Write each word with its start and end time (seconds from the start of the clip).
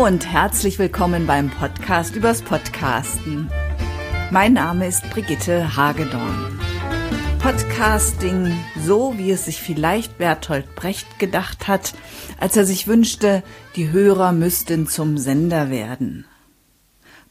Und 0.00 0.24
herzlich 0.24 0.78
willkommen 0.78 1.26
beim 1.26 1.50
Podcast 1.50 2.16
übers 2.16 2.40
Podcasten. 2.40 3.50
Mein 4.30 4.54
Name 4.54 4.86
ist 4.86 5.02
Brigitte 5.10 5.76
Hagedorn. 5.76 6.58
Podcasting, 7.38 8.50
so 8.82 9.18
wie 9.18 9.30
es 9.30 9.44
sich 9.44 9.60
vielleicht 9.60 10.16
Bertolt 10.16 10.74
Brecht 10.74 11.18
gedacht 11.18 11.68
hat, 11.68 11.92
als 12.38 12.56
er 12.56 12.64
sich 12.64 12.86
wünschte, 12.86 13.42
die 13.76 13.92
Hörer 13.92 14.32
müssten 14.32 14.88
zum 14.88 15.18
Sender 15.18 15.68
werden. 15.68 16.24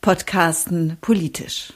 Podcasten 0.02 0.98
politisch. 1.02 1.74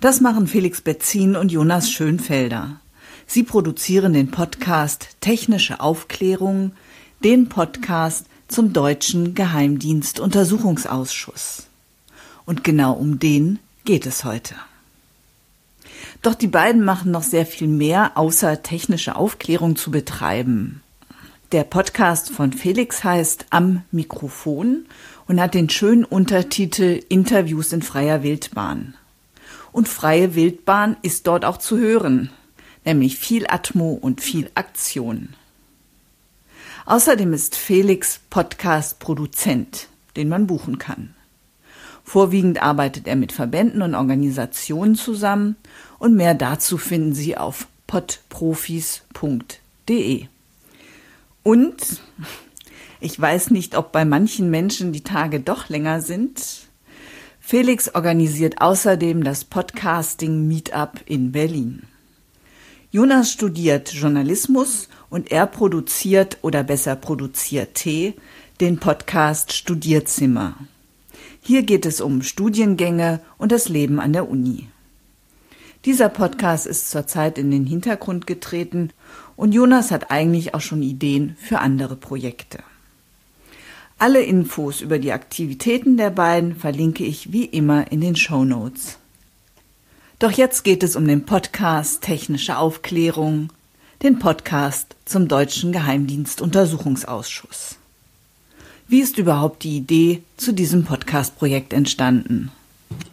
Das 0.00 0.20
machen 0.20 0.46
Felix 0.48 0.82
Betzin 0.82 1.34
und 1.34 1.50
Jonas 1.50 1.90
Schönfelder. 1.90 2.78
Sie 3.26 3.42
produzieren 3.42 4.12
den 4.12 4.30
Podcast 4.30 5.16
Technische 5.22 5.80
Aufklärung, 5.80 6.72
den 7.24 7.48
Podcast 7.48 8.26
zum 8.48 8.72
Deutschen 8.72 9.34
Geheimdienstuntersuchungsausschuss. 9.34 11.66
Und 12.46 12.64
genau 12.64 12.92
um 12.92 13.18
den 13.18 13.58
geht 13.84 14.06
es 14.06 14.24
heute. 14.24 14.54
Doch 16.22 16.34
die 16.34 16.46
beiden 16.46 16.84
machen 16.84 17.10
noch 17.10 17.22
sehr 17.22 17.46
viel 17.46 17.68
mehr, 17.68 18.16
außer 18.16 18.62
technische 18.62 19.16
Aufklärung 19.16 19.76
zu 19.76 19.90
betreiben. 19.90 20.82
Der 21.52 21.64
Podcast 21.64 22.30
von 22.30 22.52
Felix 22.52 23.04
heißt 23.04 23.46
Am 23.50 23.82
Mikrofon 23.92 24.86
und 25.28 25.40
hat 25.40 25.54
den 25.54 25.68
schönen 25.68 26.04
Untertitel 26.04 27.02
Interviews 27.08 27.72
in 27.72 27.82
freier 27.82 28.22
Wildbahn. 28.22 28.94
Und 29.70 29.88
freie 29.88 30.34
Wildbahn 30.34 30.96
ist 31.02 31.26
dort 31.26 31.44
auch 31.44 31.58
zu 31.58 31.78
hören, 31.78 32.30
nämlich 32.84 33.18
viel 33.18 33.46
Atmo 33.48 33.92
und 33.92 34.20
viel 34.20 34.50
Aktion. 34.54 35.30
Außerdem 36.86 37.32
ist 37.32 37.56
Felix 37.56 38.20
Podcast-Produzent, 38.28 39.88
den 40.16 40.28
man 40.28 40.46
buchen 40.46 40.78
kann. 40.78 41.14
Vorwiegend 42.04 42.62
arbeitet 42.62 43.06
er 43.06 43.16
mit 43.16 43.32
Verbänden 43.32 43.80
und 43.80 43.94
Organisationen 43.94 44.94
zusammen 44.94 45.56
und 45.98 46.14
mehr 46.14 46.34
dazu 46.34 46.76
finden 46.76 47.14
Sie 47.14 47.38
auf 47.38 47.68
podprofis.de. 47.86 50.26
Und 51.42 52.02
ich 53.00 53.18
weiß 53.18 53.50
nicht, 53.50 53.76
ob 53.76 53.90
bei 53.90 54.04
manchen 54.04 54.50
Menschen 54.50 54.92
die 54.92 55.04
Tage 55.04 55.40
doch 55.40 55.70
länger 55.70 56.02
sind. 56.02 56.68
Felix 57.40 57.94
organisiert 57.94 58.60
außerdem 58.60 59.24
das 59.24 59.44
Podcasting 59.44 60.46
Meetup 60.46 61.00
in 61.06 61.32
Berlin. 61.32 61.84
Jonas 62.94 63.32
studiert 63.32 63.92
Journalismus 63.92 64.88
und 65.10 65.32
er 65.32 65.48
produziert 65.48 66.38
oder 66.42 66.62
besser 66.62 66.94
produziert 66.94 67.74
T 67.74 68.14
den 68.60 68.78
Podcast 68.78 69.52
Studierzimmer. 69.52 70.54
Hier 71.40 71.64
geht 71.64 71.86
es 71.86 72.00
um 72.00 72.22
Studiengänge 72.22 73.18
und 73.36 73.50
das 73.50 73.68
Leben 73.68 73.98
an 73.98 74.12
der 74.12 74.30
Uni. 74.30 74.68
Dieser 75.84 76.08
Podcast 76.08 76.68
ist 76.68 76.88
zurzeit 76.88 77.36
in 77.36 77.50
den 77.50 77.66
Hintergrund 77.66 78.28
getreten 78.28 78.90
und 79.34 79.52
Jonas 79.52 79.90
hat 79.90 80.12
eigentlich 80.12 80.54
auch 80.54 80.60
schon 80.60 80.84
Ideen 80.84 81.36
für 81.40 81.58
andere 81.58 81.96
Projekte. 81.96 82.60
Alle 83.98 84.22
Infos 84.22 84.82
über 84.82 85.00
die 85.00 85.10
Aktivitäten 85.10 85.96
der 85.96 86.10
beiden 86.10 86.54
verlinke 86.54 87.02
ich 87.02 87.32
wie 87.32 87.46
immer 87.46 87.90
in 87.90 88.00
den 88.00 88.14
Show 88.14 88.44
Notes. 88.44 88.98
Doch 90.24 90.32
jetzt 90.32 90.64
geht 90.64 90.82
es 90.82 90.96
um 90.96 91.06
den 91.06 91.26
Podcast 91.26 92.00
Technische 92.00 92.56
Aufklärung, 92.56 93.50
den 94.02 94.18
Podcast 94.18 94.96
zum 95.04 95.28
Deutschen 95.28 95.70
Geheimdienstuntersuchungsausschuss. 95.70 97.76
Wie 98.88 99.00
ist 99.00 99.18
überhaupt 99.18 99.64
die 99.64 99.76
Idee 99.76 100.22
zu 100.38 100.52
diesem 100.52 100.86
Podcast-Projekt 100.86 101.74
entstanden? 101.74 102.50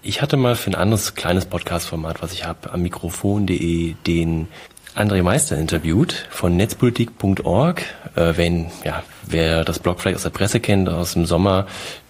Ich 0.01 0.21
hatte 0.21 0.37
mal 0.37 0.55
für 0.55 0.71
ein 0.71 0.75
anderes 0.75 1.15
kleines 1.15 1.47
Podcast-Format, 1.47 2.21
was 2.21 2.31
ich 2.31 2.45
habe, 2.45 2.71
am 2.71 2.81
Mikrofon.de 2.81 3.95
den 4.07 4.47
André 4.95 5.21
Meister 5.21 5.57
interviewt 5.57 6.29
von 6.29 6.55
netzpolitik.org. 6.55 7.83
Äh, 8.15 8.37
wenn, 8.37 8.67
ja, 8.85 9.03
wer 9.27 9.63
das 9.63 9.79
Blog 9.79 9.99
vielleicht 9.99 10.17
aus 10.17 10.23
der 10.23 10.29
Presse 10.29 10.59
kennt, 10.59 10.89
aus 10.89 11.13
dem 11.13 11.25
Sommer, 11.25 11.67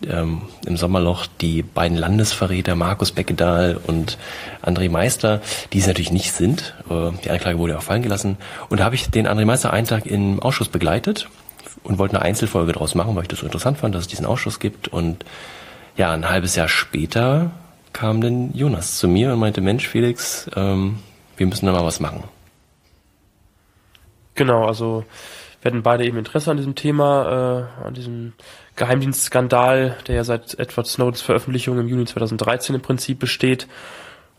ähm, 0.07 0.43
im 0.65 0.77
Sommerloch, 0.77 1.27
die 1.39 1.61
beiden 1.63 1.97
Landesverräter 1.97 2.75
Markus 2.75 3.11
Beckedahl 3.11 3.79
und 3.85 4.17
André 4.63 4.89
Meister, 4.89 5.41
die 5.73 5.79
es 5.79 5.87
natürlich 5.87 6.11
nicht 6.11 6.31
sind. 6.31 6.75
Äh, 6.89 7.11
die 7.23 7.29
Anklage 7.29 7.59
wurde 7.59 7.77
auch 7.77 7.83
fallen 7.83 8.01
gelassen. 8.01 8.37
Und 8.69 8.79
da 8.79 8.85
habe 8.85 8.95
ich 8.95 9.09
den 9.09 9.27
André 9.27 9.45
Meister 9.45 9.73
einen 9.73 9.87
Tag 9.87 10.05
im 10.05 10.39
Ausschuss 10.39 10.69
begleitet 10.69 11.27
und 11.83 11.97
wollte 11.97 12.15
eine 12.15 12.25
Einzelfolge 12.25 12.73
daraus 12.73 12.95
machen, 12.95 13.15
weil 13.15 13.23
ich 13.23 13.29
das 13.29 13.39
so 13.39 13.45
interessant 13.45 13.77
fand, 13.77 13.95
dass 13.95 14.01
es 14.01 14.07
diesen 14.07 14.25
Ausschuss 14.25 14.59
gibt. 14.59 14.87
Und 14.87 15.25
ja, 15.97 16.11
ein 16.11 16.29
halbes 16.29 16.55
Jahr 16.55 16.67
später 16.67 17.51
kam 17.93 18.21
dann 18.21 18.53
Jonas 18.53 18.97
zu 18.97 19.07
mir 19.07 19.33
und 19.33 19.39
meinte, 19.39 19.61
Mensch, 19.61 19.87
Felix, 19.87 20.49
ähm, 20.55 20.99
wir 21.37 21.47
müssen 21.47 21.65
da 21.65 21.71
mal 21.71 21.83
was 21.83 21.99
machen. 21.99 22.23
Genau, 24.35 24.65
also 24.65 25.03
wir 25.61 25.71
hatten 25.71 25.83
beide 25.83 26.05
eben 26.05 26.17
Interesse 26.17 26.51
an 26.51 26.57
diesem 26.57 26.75
Thema, 26.75 27.69
äh, 27.81 27.85
an 27.85 27.93
diesem 27.93 28.33
Geheimdienstskandal, 28.75 29.97
der 30.07 30.15
ja 30.15 30.23
seit 30.23 30.57
Edward 30.57 30.87
Snowdens 30.87 31.21
Veröffentlichung 31.21 31.79
im 31.79 31.87
Juni 31.87 32.05
2013 32.05 32.75
im 32.75 32.81
Prinzip 32.81 33.19
besteht. 33.19 33.67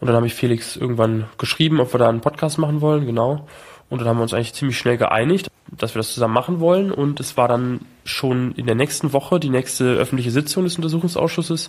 Und 0.01 0.09
dann 0.09 0.17
habe 0.17 0.27
ich 0.27 0.35
Felix 0.35 0.77
irgendwann 0.77 1.27
geschrieben, 1.39 1.81
ob 1.81 1.95
wir 1.95 1.99
da 1.99 2.09
einen 2.09 2.21
Podcast 2.21 2.59
machen 2.59 2.81
wollen, 2.81 3.07
genau. 3.07 3.47
Und 3.89 4.01
dann 4.01 4.09
haben 4.09 4.17
wir 4.17 4.23
uns 4.23 4.35
eigentlich 4.35 4.55
ziemlich 4.55 4.79
schnell 4.79 4.97
geeinigt, 4.97 5.49
dass 5.71 5.95
wir 5.95 6.01
das 6.01 6.13
zusammen 6.13 6.35
machen 6.35 6.59
wollen. 6.59 6.91
Und 6.91 7.21
es 7.21 7.37
war 7.37 7.47
dann 7.47 7.81
schon 8.05 8.53
in 8.53 8.67
der 8.67 8.75
nächsten 8.75 9.13
Woche 9.13 9.39
die 9.39 9.51
nächste 9.51 9.85
öffentliche 9.95 10.31
Sitzung 10.31 10.65
des 10.65 10.77
Untersuchungsausschusses. 10.77 11.69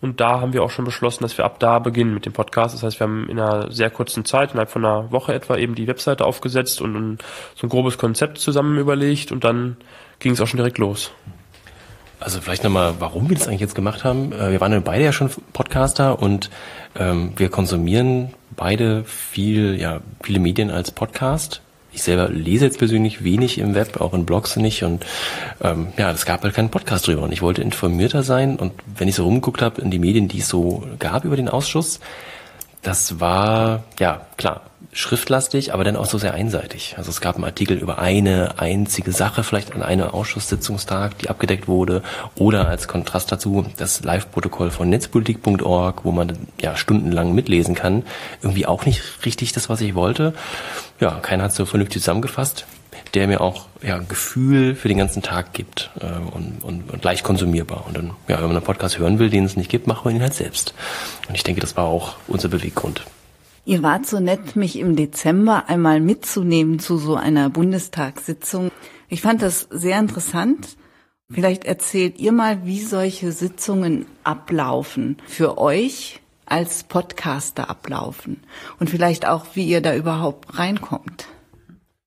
Und 0.00 0.20
da 0.20 0.40
haben 0.40 0.52
wir 0.52 0.62
auch 0.62 0.70
schon 0.70 0.84
beschlossen, 0.84 1.24
dass 1.24 1.36
wir 1.38 1.44
ab 1.44 1.58
da 1.58 1.80
beginnen 1.80 2.14
mit 2.14 2.24
dem 2.24 2.32
Podcast. 2.32 2.74
Das 2.74 2.82
heißt, 2.84 3.00
wir 3.00 3.06
haben 3.06 3.28
in 3.28 3.40
einer 3.40 3.72
sehr 3.72 3.90
kurzen 3.90 4.24
Zeit, 4.24 4.52
innerhalb 4.52 4.70
von 4.70 4.84
einer 4.84 5.10
Woche 5.10 5.34
etwa, 5.34 5.56
eben 5.56 5.74
die 5.74 5.88
Webseite 5.88 6.24
aufgesetzt 6.24 6.80
und 6.80 7.18
so 7.56 7.66
ein 7.66 7.70
grobes 7.70 7.98
Konzept 7.98 8.38
zusammen 8.38 8.78
überlegt 8.78 9.32
und 9.32 9.42
dann 9.42 9.76
ging 10.20 10.32
es 10.32 10.40
auch 10.40 10.46
schon 10.46 10.58
direkt 10.58 10.78
los. 10.78 11.10
Also 12.20 12.40
vielleicht 12.40 12.64
nochmal, 12.64 12.94
warum 12.98 13.28
wir 13.28 13.36
das 13.36 13.46
eigentlich 13.46 13.60
jetzt 13.60 13.74
gemacht 13.74 14.04
haben. 14.04 14.32
Äh, 14.32 14.52
wir 14.52 14.60
waren 14.60 14.72
ja 14.72 14.80
beide 14.80 15.04
ja 15.04 15.12
schon 15.12 15.30
Podcaster 15.52 16.20
und 16.20 16.50
ähm, 16.96 17.32
wir 17.36 17.48
konsumieren 17.48 18.34
beide 18.56 19.04
viel, 19.04 19.80
ja, 19.80 20.00
viele 20.22 20.40
Medien 20.40 20.70
als 20.70 20.90
Podcast 20.90 21.60
ich 21.92 22.02
selber 22.02 22.28
lese 22.28 22.66
jetzt 22.66 22.78
persönlich 22.78 23.24
wenig 23.24 23.58
im 23.58 23.74
Web, 23.74 24.00
auch 24.00 24.14
in 24.14 24.26
Blogs 24.26 24.56
nicht. 24.56 24.82
Und 24.84 25.04
ähm, 25.62 25.88
ja, 25.96 26.10
es 26.10 26.26
gab 26.26 26.42
halt 26.42 26.54
keinen 26.54 26.70
Podcast 26.70 27.06
drüber. 27.06 27.22
Und 27.22 27.32
ich 27.32 27.42
wollte 27.42 27.62
informierter 27.62 28.22
sein. 28.22 28.56
Und 28.56 28.72
wenn 28.96 29.08
ich 29.08 29.14
so 29.14 29.24
rumgeguckt 29.24 29.62
habe 29.62 29.80
in 29.80 29.90
die 29.90 29.98
Medien, 29.98 30.28
die 30.28 30.40
es 30.40 30.48
so 30.48 30.86
gab 30.98 31.24
über 31.24 31.36
den 31.36 31.48
Ausschuss, 31.48 32.00
das 32.82 33.20
war, 33.20 33.84
ja, 33.98 34.22
klar, 34.36 34.62
schriftlastig, 34.92 35.74
aber 35.74 35.84
dann 35.84 35.96
auch 35.96 36.06
so 36.06 36.18
sehr 36.18 36.34
einseitig. 36.34 36.94
Also 36.96 37.10
es 37.10 37.20
gab 37.20 37.36
einen 37.36 37.44
Artikel 37.44 37.76
über 37.76 37.98
eine 37.98 38.58
einzige 38.58 39.12
Sache, 39.12 39.44
vielleicht 39.44 39.74
an 39.74 39.82
einem 39.82 40.08
Ausschusssitzungstag, 40.08 41.18
die 41.18 41.28
abgedeckt 41.28 41.68
wurde, 41.68 42.02
oder 42.36 42.68
als 42.68 42.88
Kontrast 42.88 43.30
dazu 43.30 43.66
das 43.76 44.02
Live-Protokoll 44.02 44.70
von 44.70 44.88
netzpolitik.org, 44.88 46.04
wo 46.04 46.12
man 46.12 46.38
ja 46.60 46.76
stundenlang 46.76 47.34
mitlesen 47.34 47.74
kann. 47.74 48.04
Irgendwie 48.42 48.66
auch 48.66 48.86
nicht 48.86 49.02
richtig 49.24 49.52
das, 49.52 49.68
was 49.68 49.80
ich 49.80 49.94
wollte. 49.94 50.34
Ja, 51.00 51.10
keiner 51.20 51.44
hat 51.44 51.52
so 51.52 51.66
vernünftig 51.66 52.02
zusammengefasst 52.02 52.66
der 53.14 53.26
mir 53.26 53.40
auch 53.40 53.66
ja, 53.82 53.96
ein 53.96 54.08
Gefühl 54.08 54.74
für 54.74 54.88
den 54.88 54.98
ganzen 54.98 55.22
Tag 55.22 55.52
gibt 55.52 55.90
äh, 56.00 56.06
und, 56.06 56.62
und, 56.62 56.90
und 56.92 57.04
leicht 57.04 57.24
konsumierbar. 57.24 57.84
Und 57.86 57.96
dann, 57.96 58.10
ja, 58.28 58.36
wenn 58.36 58.48
man 58.48 58.56
einen 58.56 58.64
Podcast 58.64 58.98
hören 58.98 59.18
will, 59.18 59.30
den 59.30 59.44
es 59.44 59.56
nicht 59.56 59.70
gibt, 59.70 59.86
machen 59.86 60.04
wir 60.04 60.14
ihn 60.14 60.22
halt 60.22 60.34
selbst. 60.34 60.74
Und 61.28 61.34
ich 61.34 61.44
denke, 61.44 61.60
das 61.60 61.76
war 61.76 61.84
auch 61.84 62.16
unser 62.26 62.48
Beweggrund. 62.48 63.04
Ihr 63.64 63.82
wart 63.82 64.06
so 64.06 64.18
nett, 64.18 64.56
mich 64.56 64.78
im 64.78 64.96
Dezember 64.96 65.68
einmal 65.68 66.00
mitzunehmen 66.00 66.78
zu 66.78 66.96
so 66.96 67.16
einer 67.16 67.50
Bundestagssitzung. 67.50 68.70
Ich 69.08 69.20
fand 69.20 69.42
das 69.42 69.68
sehr 69.70 69.98
interessant. 69.98 70.76
Vielleicht 71.30 71.64
erzählt 71.64 72.18
ihr 72.18 72.32
mal, 72.32 72.64
wie 72.64 72.80
solche 72.80 73.32
Sitzungen 73.32 74.06
ablaufen 74.24 75.18
für 75.26 75.58
euch 75.58 76.20
als 76.46 76.82
Podcaster 76.84 77.68
ablaufen 77.68 78.42
und 78.80 78.88
vielleicht 78.88 79.26
auch, 79.26 79.44
wie 79.52 79.68
ihr 79.68 79.82
da 79.82 79.94
überhaupt 79.94 80.58
reinkommt. 80.58 81.26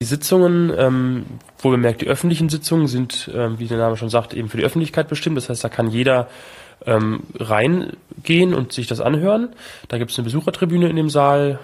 Die 0.02 0.06
Sitzungen, 0.06 0.74
ähm, 0.76 1.26
wo 1.60 1.70
bemerkt, 1.70 2.02
die 2.02 2.08
öffentlichen 2.08 2.50
Sitzungen 2.50 2.88
sind, 2.88 3.30
ähm, 3.36 3.60
wie 3.60 3.68
der 3.68 3.78
Name 3.78 3.98
schon 3.98 4.10
sagt, 4.10 4.34
eben 4.34 4.50
für 4.50 4.58
die 4.58 4.64
Öffentlichkeit 4.64 5.08
bestimmt. 5.08 5.38
Das 5.38 5.48
heißt, 5.48 5.64
da 5.64 5.70
kann 5.70 5.92
jeder 5.92 6.28
ähm, 6.88 7.20
reingehen 7.40 8.56
und 8.56 8.74
sich 8.74 8.88
das 8.88 9.00
anhören. 9.00 9.50
Da 9.90 10.00
gibt 10.00 10.10
es 10.10 10.18
eine 10.18 10.24
Besuchertribüne 10.24 10.90
in 10.90 10.96
dem 10.96 11.12
Saal 11.12 11.60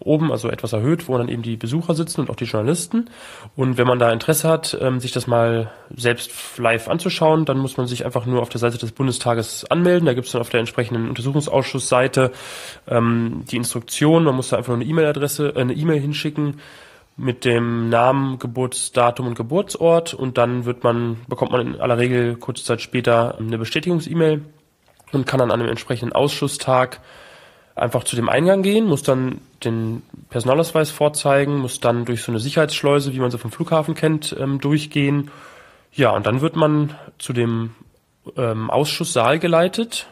oben, 0.00 0.30
also 0.30 0.50
etwas 0.50 0.74
erhöht, 0.74 1.08
wo 1.08 1.16
dann 1.16 1.30
eben 1.30 1.40
die 1.40 1.56
Besucher 1.56 1.94
sitzen 1.94 2.20
und 2.20 2.28
auch 2.28 2.36
die 2.36 2.44
Journalisten. 2.44 3.08
Und 3.56 3.78
wenn 3.78 3.86
man 3.86 3.98
da 3.98 4.12
Interesse 4.12 4.50
hat, 4.50 4.76
ähm, 4.82 5.00
sich 5.00 5.12
das 5.12 5.26
mal 5.26 5.72
selbst 5.96 6.58
live 6.58 6.88
anzuschauen, 6.88 7.46
dann 7.46 7.56
muss 7.56 7.78
man 7.78 7.86
sich 7.86 8.04
einfach 8.04 8.26
nur 8.26 8.42
auf 8.42 8.50
der 8.50 8.60
Seite 8.60 8.76
des 8.76 8.92
Bundestages 8.92 9.64
anmelden. 9.64 10.04
Da 10.04 10.12
gibt 10.12 10.26
es 10.26 10.32
dann 10.32 10.42
auf 10.42 10.50
der 10.50 10.60
entsprechenden 10.60 11.08
Untersuchungsausschussseite 11.08 12.32
ähm, 12.86 13.44
die 13.50 13.56
Instruktion. 13.56 14.24
Man 14.24 14.36
muss 14.36 14.50
da 14.50 14.58
einfach 14.58 14.74
nur 14.74 14.82
eine 14.82 14.90
E-Mail-Adresse, 14.90 15.54
äh, 15.56 15.60
eine 15.60 15.72
E-Mail 15.72 16.02
hinschicken 16.02 16.56
mit 17.18 17.44
dem 17.44 17.88
Namen, 17.88 18.38
Geburtsdatum 18.38 19.26
und 19.26 19.34
Geburtsort 19.34 20.14
und 20.14 20.38
dann 20.38 20.64
wird 20.64 20.84
man, 20.84 21.18
bekommt 21.28 21.50
man 21.50 21.74
in 21.74 21.80
aller 21.80 21.98
Regel 21.98 22.36
kurze 22.36 22.64
Zeit 22.64 22.80
später 22.80 23.36
eine 23.38 23.58
Bestätigungs-E-Mail 23.58 24.42
und 25.12 25.26
kann 25.26 25.40
an 25.40 25.50
einem 25.50 25.68
entsprechenden 25.68 26.14
Ausschusstag 26.14 27.00
einfach 27.74 28.04
zu 28.04 28.14
dem 28.14 28.28
Eingang 28.28 28.62
gehen, 28.62 28.86
muss 28.86 29.02
dann 29.02 29.40
den 29.64 30.02
Personalausweis 30.30 30.90
vorzeigen, 30.90 31.58
muss 31.58 31.80
dann 31.80 32.04
durch 32.04 32.22
so 32.22 32.30
eine 32.30 32.38
Sicherheitsschleuse, 32.38 33.12
wie 33.12 33.18
man 33.18 33.32
sie 33.32 33.38
vom 33.38 33.50
Flughafen 33.50 33.94
kennt, 33.94 34.34
ähm, 34.38 34.60
durchgehen. 34.60 35.30
Ja, 35.92 36.10
und 36.10 36.26
dann 36.26 36.40
wird 36.40 36.54
man 36.54 36.94
zu 37.18 37.32
dem 37.32 37.74
ähm, 38.36 38.70
Ausschusssaal 38.70 39.40
geleitet 39.40 40.06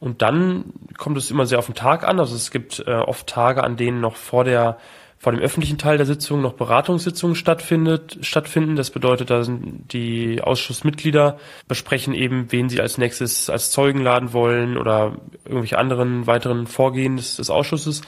und 0.00 0.22
dann 0.22 0.72
kommt 0.96 1.18
es 1.18 1.30
immer 1.30 1.44
sehr 1.44 1.58
auf 1.58 1.66
den 1.66 1.74
Tag 1.74 2.04
an. 2.08 2.20
Also 2.20 2.34
es 2.34 2.50
gibt 2.50 2.82
äh, 2.86 2.92
oft 2.92 3.26
Tage, 3.26 3.64
an 3.64 3.76
denen 3.76 4.00
noch 4.00 4.16
vor 4.16 4.44
der 4.44 4.78
vor 5.18 5.32
dem 5.32 5.40
öffentlichen 5.40 5.78
Teil 5.78 5.96
der 5.96 6.06
Sitzung 6.06 6.40
noch 6.40 6.52
Beratungssitzungen 6.52 7.34
stattfindet, 7.34 8.18
stattfinden. 8.22 8.76
Das 8.76 8.90
bedeutet, 8.90 9.30
da 9.30 9.42
sind 9.42 9.92
die 9.92 10.40
Ausschussmitglieder 10.40 11.38
besprechen 11.66 12.14
eben, 12.14 12.52
wen 12.52 12.68
sie 12.68 12.80
als 12.80 12.98
nächstes 12.98 13.50
als 13.50 13.72
Zeugen 13.72 14.00
laden 14.00 14.32
wollen 14.32 14.78
oder 14.78 15.16
irgendwelche 15.44 15.78
anderen 15.78 16.26
weiteren 16.28 16.66
Vorgehen 16.68 17.16
des, 17.16 17.36
des 17.36 17.50
Ausschusses. 17.50 18.02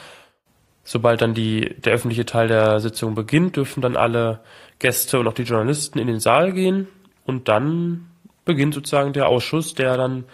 Sobald 0.85 1.21
dann 1.21 1.35
die, 1.35 1.75
der 1.81 1.95
öffentliche 1.95 2.27
Teil 2.27 2.49
der 2.49 2.81
Sitzung 2.81 3.15
beginnt, 3.15 3.57
dürfen 3.57 3.81
dann 3.81 3.97
alle 3.97 4.41
Gäste 4.79 5.19
und 5.19 5.27
auch 5.27 5.35
die 5.35 5.43
Journalisten 5.43 5.99
in 5.99 6.07
den 6.07 6.21
Saal 6.21 6.53
gehen 6.53 6.87
und 7.27 7.49
dann 7.49 8.07
beginnt 8.45 8.75
sozusagen 8.75 9.13
der 9.13 9.29
Ausschuss, 9.29 9.75
der 9.75 9.97
dann 9.97 10.25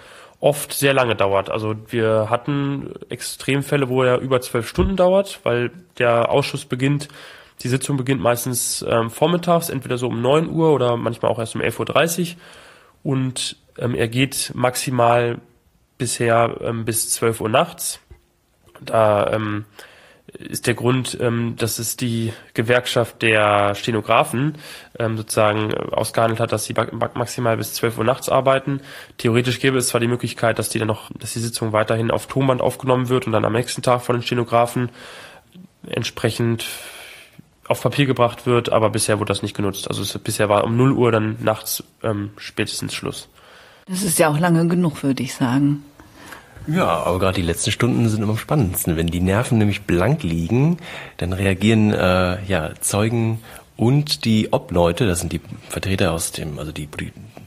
oft 0.46 0.72
sehr 0.72 0.94
lange 0.94 1.16
dauert. 1.16 1.50
Also 1.50 1.74
wir 1.88 2.28
hatten 2.30 2.94
Extremfälle, 3.08 3.88
wo 3.88 4.04
er 4.04 4.20
über 4.20 4.40
zwölf 4.40 4.68
Stunden 4.68 4.94
dauert, 4.94 5.40
weil 5.42 5.72
der 5.98 6.30
Ausschuss 6.30 6.66
beginnt, 6.66 7.08
die 7.62 7.68
Sitzung 7.68 7.96
beginnt 7.96 8.20
meistens 8.20 8.84
ähm, 8.88 9.10
vormittags, 9.10 9.70
entweder 9.70 9.98
so 9.98 10.06
um 10.06 10.22
neun 10.22 10.48
Uhr 10.48 10.72
oder 10.72 10.96
manchmal 10.96 11.32
auch 11.32 11.40
erst 11.40 11.56
um 11.56 11.62
11.30 11.62 12.20
Uhr. 12.20 12.36
Und 13.02 13.56
ähm, 13.76 13.96
er 13.96 14.06
geht 14.06 14.52
maximal 14.54 15.38
bisher 15.98 16.58
ähm, 16.60 16.84
bis 16.84 17.10
zwölf 17.10 17.40
Uhr 17.40 17.48
nachts. 17.48 17.98
Da 18.80 19.32
ähm, 19.32 19.64
ist 20.32 20.66
der 20.66 20.74
Grund, 20.74 21.16
ähm, 21.20 21.54
dass 21.56 21.78
es 21.78 21.96
die 21.96 22.32
Gewerkschaft 22.54 23.22
der 23.22 23.74
Stenografen 23.74 24.56
ähm, 24.98 25.16
sozusagen 25.16 25.70
äh, 25.70 25.76
ausgehandelt 25.92 26.40
hat, 26.40 26.52
dass 26.52 26.64
sie 26.64 26.74
maximal 26.74 27.56
bis 27.56 27.74
12 27.74 27.98
Uhr 27.98 28.04
nachts 28.04 28.28
arbeiten. 28.28 28.80
Theoretisch 29.18 29.60
gäbe 29.60 29.78
es 29.78 29.88
zwar 29.88 30.00
die 30.00 30.08
Möglichkeit, 30.08 30.58
dass 30.58 30.68
die 30.68 30.78
dann 30.78 30.88
noch, 30.88 31.10
dass 31.18 31.32
die 31.32 31.38
Sitzung 31.40 31.72
weiterhin 31.72 32.10
auf 32.10 32.26
Tonband 32.26 32.60
aufgenommen 32.60 33.08
wird 33.08 33.26
und 33.26 33.32
dann 33.32 33.44
am 33.44 33.52
nächsten 33.52 33.82
Tag 33.82 34.02
von 34.02 34.16
den 34.16 34.22
Stenografen 34.22 34.90
entsprechend 35.86 36.66
auf 37.68 37.82
Papier 37.82 38.06
gebracht 38.06 38.46
wird, 38.46 38.70
aber 38.70 38.90
bisher 38.90 39.18
wurde 39.18 39.28
das 39.28 39.42
nicht 39.42 39.56
genutzt. 39.56 39.88
Also 39.88 40.02
es, 40.02 40.16
bisher 40.18 40.48
war 40.48 40.64
um 40.64 40.76
0 40.76 40.92
Uhr 40.92 41.12
dann 41.12 41.36
nachts 41.40 41.82
ähm, 42.02 42.30
spätestens 42.36 42.94
Schluss. 42.94 43.28
Das 43.88 44.02
ist 44.02 44.18
ja 44.18 44.28
auch 44.28 44.38
lange 44.38 44.66
genug, 44.66 45.02
würde 45.02 45.22
ich 45.22 45.34
sagen. 45.34 45.84
Ja, 46.66 46.86
aber 46.86 47.18
gerade 47.18 47.36
die 47.36 47.46
letzten 47.46 47.70
Stunden 47.70 48.08
sind 48.08 48.22
immer 48.22 48.32
am 48.32 48.38
spannendsten. 48.38 48.96
Wenn 48.96 49.06
die 49.06 49.20
Nerven 49.20 49.58
nämlich 49.58 49.82
blank 49.82 50.22
liegen, 50.22 50.78
dann 51.18 51.32
reagieren 51.32 51.92
äh, 51.92 52.42
ja 52.44 52.70
Zeugen 52.80 53.40
und 53.76 54.24
die 54.24 54.48
Obleute, 54.52 55.06
das 55.06 55.20
sind 55.20 55.32
die 55.32 55.40
Vertreter 55.68 56.12
aus 56.12 56.32
dem, 56.32 56.58
also 56.58 56.72
die, 56.72 56.88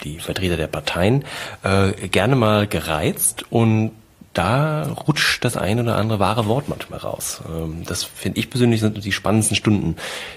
die, 0.04 0.20
Vertreter 0.20 0.58
der 0.58 0.68
Parteien, 0.68 1.26
äh, 1.64 2.08
gerne 2.08 2.36
mal 2.36 2.68
gereizt 2.68 3.46
und 3.50 3.92
da 4.34 4.84
rutscht 5.08 5.44
das 5.44 5.58
ein 5.58 5.80
oder 5.80 5.98
andere 5.98 6.20
wahre 6.20 6.46
Wort 6.46 6.70
manchmal 6.70 7.00
raus. 7.00 7.42
Ähm, 7.50 7.84
das 7.86 8.04
finde 8.04 8.40
ich 8.40 8.50
persönlich 8.50 8.80
sind 8.80 9.04
die 9.04 9.12
spannendsten 9.12 9.58
Stunden. 9.58 9.96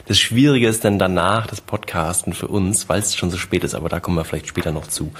Das 0.08 0.18
Schwierige 0.18 0.66
ist 0.66 0.84
dann 0.84 0.98
danach 0.98 1.46
das 1.46 1.60
Podcasten 1.60 2.32
für 2.32 2.48
uns, 2.48 2.88
weil 2.88 3.00
es 3.00 3.14
schon 3.14 3.30
so 3.30 3.36
spät 3.36 3.62
ist, 3.62 3.74
aber 3.74 3.88
da 3.88 4.00
kommen 4.00 4.16
wir 4.16 4.24
vielleicht 4.24 4.48
später 4.48 4.72
noch 4.72 4.88
zu. 4.88 5.12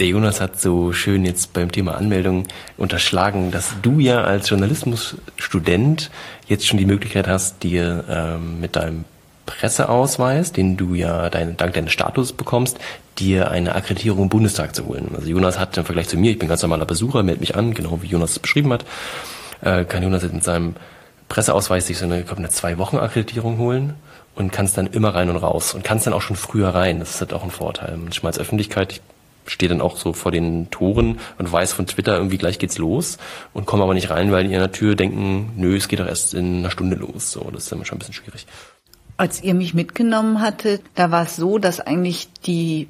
Der 0.00 0.08
Jonas 0.08 0.40
hat 0.40 0.58
so 0.58 0.94
schön 0.94 1.26
jetzt 1.26 1.52
beim 1.52 1.70
Thema 1.70 1.94
Anmeldung 1.94 2.48
unterschlagen, 2.78 3.50
dass 3.50 3.74
du 3.82 4.00
ja 4.00 4.22
als 4.24 4.48
Journalismusstudent 4.48 6.10
jetzt 6.46 6.66
schon 6.66 6.78
die 6.78 6.86
Möglichkeit 6.86 7.28
hast, 7.28 7.62
dir 7.62 8.04
ähm, 8.08 8.62
mit 8.62 8.76
deinem 8.76 9.04
Presseausweis, 9.44 10.52
den 10.52 10.78
du 10.78 10.94
ja 10.94 11.28
dein, 11.28 11.58
dank 11.58 11.74
deines 11.74 11.92
Status 11.92 12.32
bekommst, 12.32 12.78
dir 13.18 13.50
eine 13.50 13.74
Akkreditierung 13.74 14.22
im 14.22 14.28
Bundestag 14.30 14.74
zu 14.74 14.86
holen. 14.86 15.10
Also 15.14 15.28
Jonas 15.28 15.58
hat 15.58 15.76
im 15.76 15.84
Vergleich 15.84 16.08
zu 16.08 16.16
mir, 16.16 16.30
ich 16.30 16.38
bin 16.38 16.48
ganz 16.48 16.62
normaler 16.62 16.86
Besucher, 16.86 17.22
melde 17.22 17.40
mich 17.40 17.54
an, 17.54 17.74
genau 17.74 18.00
wie 18.00 18.06
Jonas 18.06 18.30
es 18.30 18.38
beschrieben 18.38 18.72
hat, 18.72 18.86
äh, 19.60 19.84
kann 19.84 20.02
Jonas 20.02 20.22
jetzt 20.22 20.32
mit 20.32 20.44
seinem 20.44 20.76
Presseausweis 21.28 21.86
sich 21.86 21.98
so 21.98 22.06
eine, 22.06 22.22
glaube, 22.22 22.38
eine 22.38 22.48
zwei 22.48 22.78
Wochen 22.78 22.96
Akkreditierung 22.96 23.58
holen 23.58 23.92
und 24.34 24.50
kannst 24.50 24.78
dann 24.78 24.86
immer 24.86 25.14
rein 25.14 25.28
und 25.28 25.36
raus 25.36 25.74
und 25.74 25.84
kannst 25.84 26.06
dann 26.06 26.14
auch 26.14 26.22
schon 26.22 26.36
früher 26.36 26.70
rein. 26.70 27.00
Das 27.00 27.16
ist 27.16 27.20
halt 27.20 27.34
auch 27.34 27.44
ein 27.44 27.50
Vorteil. 27.50 27.98
Manchmal 27.98 28.30
als 28.30 28.38
Öffentlichkeit, 28.38 28.92
ich 28.92 29.02
stehe 29.46 29.68
dann 29.68 29.80
auch 29.80 29.96
so 29.96 30.12
vor 30.12 30.32
den 30.32 30.70
Toren 30.70 31.18
und 31.38 31.50
weiß 31.50 31.72
von 31.72 31.86
Twitter 31.86 32.16
irgendwie 32.16 32.38
gleich 32.38 32.58
geht's 32.58 32.78
los 32.78 33.18
und 33.52 33.66
komme 33.66 33.82
aber 33.82 33.94
nicht 33.94 34.10
rein, 34.10 34.32
weil 34.32 34.46
die 34.46 34.54
an 34.54 34.60
der 34.60 34.72
Tür 34.72 34.94
denken, 34.94 35.52
nö, 35.56 35.76
es 35.76 35.88
geht 35.88 36.00
doch 36.00 36.06
erst 36.06 36.34
in 36.34 36.58
einer 36.58 36.70
Stunde 36.70 36.96
los. 36.96 37.32
So, 37.32 37.50
das 37.50 37.64
ist 37.64 37.72
dann 37.72 37.84
schon 37.84 37.96
ein 37.96 38.00
bisschen 38.00 38.14
schwierig. 38.14 38.46
Als 39.16 39.42
ihr 39.42 39.54
mich 39.54 39.74
mitgenommen 39.74 40.40
hattet, 40.40 40.82
da 40.94 41.10
war 41.10 41.24
es 41.24 41.36
so, 41.36 41.58
dass 41.58 41.80
eigentlich 41.80 42.28
die 42.46 42.88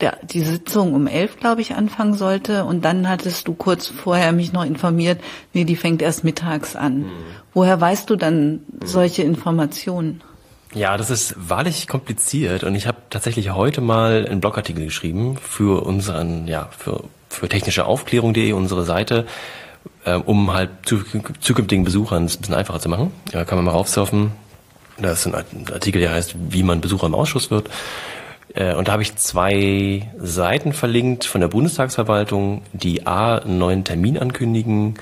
der, 0.00 0.18
die 0.22 0.42
Sitzung 0.42 0.94
um 0.94 1.06
elf, 1.06 1.38
glaube 1.38 1.60
ich, 1.60 1.74
anfangen 1.74 2.14
sollte. 2.14 2.64
Und 2.64 2.84
dann 2.84 3.08
hattest 3.08 3.48
du 3.48 3.54
kurz 3.54 3.88
vorher 3.88 4.32
mich 4.32 4.52
noch 4.52 4.64
informiert, 4.64 5.20
nee, 5.52 5.64
die 5.64 5.76
fängt 5.76 6.02
erst 6.02 6.24
mittags 6.24 6.76
an. 6.76 6.98
Mhm. 6.98 7.10
Woher 7.52 7.80
weißt 7.80 8.08
du 8.08 8.16
dann 8.16 8.60
solche 8.84 9.22
Informationen? 9.22 10.22
Ja, 10.74 10.96
das 10.96 11.10
ist 11.10 11.34
wahrlich 11.38 11.88
kompliziert 11.88 12.62
und 12.62 12.74
ich 12.74 12.86
habe 12.86 12.98
tatsächlich 13.08 13.50
heute 13.50 13.80
mal 13.80 14.26
einen 14.28 14.40
Blogartikel 14.40 14.84
geschrieben 14.84 15.38
für 15.38 15.82
unseren, 15.84 16.46
ja, 16.46 16.68
für, 16.76 17.04
für 17.30 17.48
technische 17.48 17.86
Aufklärung.de, 17.86 18.52
unsere 18.52 18.84
Seite, 18.84 19.26
äh, 20.04 20.14
um 20.14 20.52
halt 20.52 20.70
zu, 20.84 21.02
zukünftigen 21.40 21.84
Besuchern 21.84 22.26
es 22.26 22.36
ein 22.36 22.40
bisschen 22.40 22.54
einfacher 22.54 22.80
zu 22.80 22.90
machen. 22.90 23.12
Da 23.32 23.44
kann 23.44 23.56
man 23.56 23.64
mal 23.64 23.70
raufsurfen. 23.70 24.32
Da 24.98 25.12
ist 25.12 25.26
ein 25.26 25.34
Artikel, 25.34 26.00
der 26.00 26.12
heißt, 26.12 26.34
wie 26.50 26.62
man 26.62 26.80
Besucher 26.80 27.06
im 27.06 27.14
Ausschuss 27.14 27.50
wird. 27.50 27.70
Äh, 28.54 28.74
und 28.74 28.88
da 28.88 28.92
habe 28.92 29.02
ich 29.02 29.16
zwei 29.16 30.10
Seiten 30.18 30.74
verlinkt 30.74 31.24
von 31.24 31.40
der 31.40 31.48
Bundestagsverwaltung, 31.48 32.62
die 32.72 33.06
A, 33.06 33.38
einen 33.38 33.58
neuen 33.58 33.84
Termin 33.84 34.18
ankündigen 34.18 34.98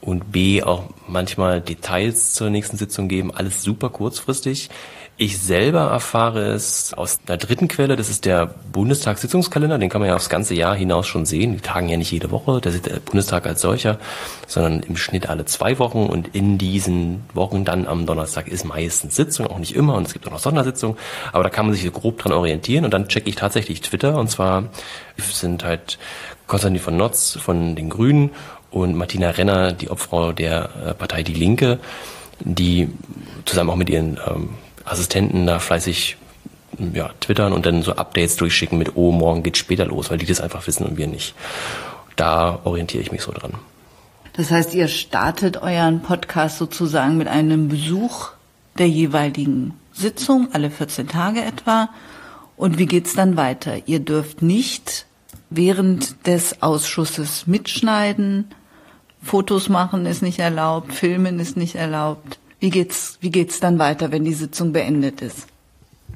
und 0.00 0.30
B, 0.30 0.62
auch 0.62 0.84
manchmal 1.06 1.60
Details 1.60 2.34
zur 2.34 2.50
nächsten 2.50 2.76
Sitzung 2.76 3.08
geben. 3.08 3.34
Alles 3.34 3.62
super 3.62 3.90
kurzfristig. 3.90 4.70
Ich 5.20 5.40
selber 5.40 5.80
erfahre 5.80 6.52
es 6.52 6.94
aus 6.94 7.18
einer 7.26 7.38
dritten 7.38 7.66
Quelle, 7.66 7.96
das 7.96 8.08
ist 8.08 8.24
der 8.24 8.54
Bundestagssitzungskalender, 8.70 9.76
den 9.76 9.88
kann 9.88 10.00
man 10.00 10.10
ja 10.10 10.14
aufs 10.14 10.28
ganze 10.28 10.54
Jahr 10.54 10.76
hinaus 10.76 11.08
schon 11.08 11.26
sehen. 11.26 11.54
Die 11.54 11.60
tagen 11.60 11.88
ja 11.88 11.96
nicht 11.96 12.12
jede 12.12 12.30
Woche, 12.30 12.60
der 12.60 12.70
Bundestag 13.00 13.44
als 13.44 13.60
solcher, 13.60 13.98
sondern 14.46 14.78
im 14.84 14.96
Schnitt 14.96 15.28
alle 15.28 15.44
zwei 15.44 15.80
Wochen. 15.80 16.06
Und 16.06 16.36
in 16.36 16.56
diesen 16.56 17.24
Wochen 17.34 17.64
dann 17.64 17.88
am 17.88 18.06
Donnerstag 18.06 18.46
ist 18.46 18.64
meistens 18.64 19.16
Sitzung, 19.16 19.48
auch 19.48 19.58
nicht 19.58 19.74
immer. 19.74 19.96
Und 19.96 20.06
es 20.06 20.12
gibt 20.12 20.24
auch 20.28 20.30
noch 20.30 20.38
Sondersitzungen, 20.38 20.96
aber 21.32 21.42
da 21.42 21.50
kann 21.50 21.66
man 21.66 21.74
sich 21.74 21.92
grob 21.92 22.18
dran 22.18 22.32
orientieren. 22.32 22.84
Und 22.84 22.94
dann 22.94 23.08
checke 23.08 23.28
ich 23.28 23.34
tatsächlich 23.34 23.80
Twitter. 23.80 24.18
Und 24.18 24.30
zwar 24.30 24.68
sind 25.16 25.64
halt 25.64 25.98
Konstantin 26.46 26.80
von 26.80 26.96
Notz 26.96 27.36
von 27.42 27.74
den 27.74 27.90
Grünen 27.90 28.30
und 28.70 28.94
Martina 28.94 29.30
Renner, 29.30 29.72
die 29.72 29.90
Obfrau 29.90 30.30
der 30.30 30.70
äh, 30.86 30.94
Partei 30.94 31.24
Die 31.24 31.34
Linke, 31.34 31.80
die 32.38 32.88
zusammen 33.46 33.70
auch 33.70 33.76
mit 33.76 33.90
ihren 33.90 34.20
ähm, 34.24 34.50
Assistenten 34.90 35.46
da 35.46 35.58
fleißig 35.58 36.16
ja, 36.94 37.10
twittern 37.20 37.52
und 37.52 37.66
dann 37.66 37.82
so 37.82 37.92
Updates 37.92 38.36
durchschicken 38.36 38.78
mit, 38.78 38.96
oh, 38.96 39.10
morgen 39.10 39.42
geht's 39.42 39.58
später 39.58 39.86
los, 39.86 40.10
weil 40.10 40.18
die 40.18 40.26
das 40.26 40.40
einfach 40.40 40.66
wissen 40.66 40.86
und 40.86 40.96
wir 40.96 41.06
nicht. 41.06 41.34
Da 42.16 42.60
orientiere 42.64 43.02
ich 43.02 43.12
mich 43.12 43.22
so 43.22 43.32
dran. 43.32 43.52
Das 44.34 44.50
heißt, 44.50 44.74
ihr 44.74 44.88
startet 44.88 45.62
euren 45.62 46.02
Podcast 46.02 46.58
sozusagen 46.58 47.16
mit 47.16 47.26
einem 47.26 47.68
Besuch 47.68 48.30
der 48.78 48.88
jeweiligen 48.88 49.74
Sitzung, 49.92 50.48
alle 50.52 50.70
14 50.70 51.08
Tage 51.08 51.42
etwa. 51.42 51.88
Und 52.56 52.78
wie 52.78 52.86
geht's 52.86 53.14
dann 53.14 53.36
weiter? 53.36 53.86
Ihr 53.86 54.00
dürft 54.00 54.42
nicht 54.42 55.06
während 55.50 56.26
des 56.26 56.62
Ausschusses 56.62 57.46
mitschneiden, 57.46 58.54
Fotos 59.22 59.68
machen 59.68 60.06
ist 60.06 60.22
nicht 60.22 60.38
erlaubt, 60.38 60.92
filmen 60.92 61.40
ist 61.40 61.56
nicht 61.56 61.74
erlaubt. 61.74 62.38
Wie 62.60 62.70
geht's, 62.70 63.18
wie 63.20 63.30
geht's 63.30 63.60
dann 63.60 63.78
weiter, 63.78 64.10
wenn 64.12 64.24
die 64.24 64.34
Sitzung 64.34 64.72
beendet 64.72 65.22
ist? 65.22 65.46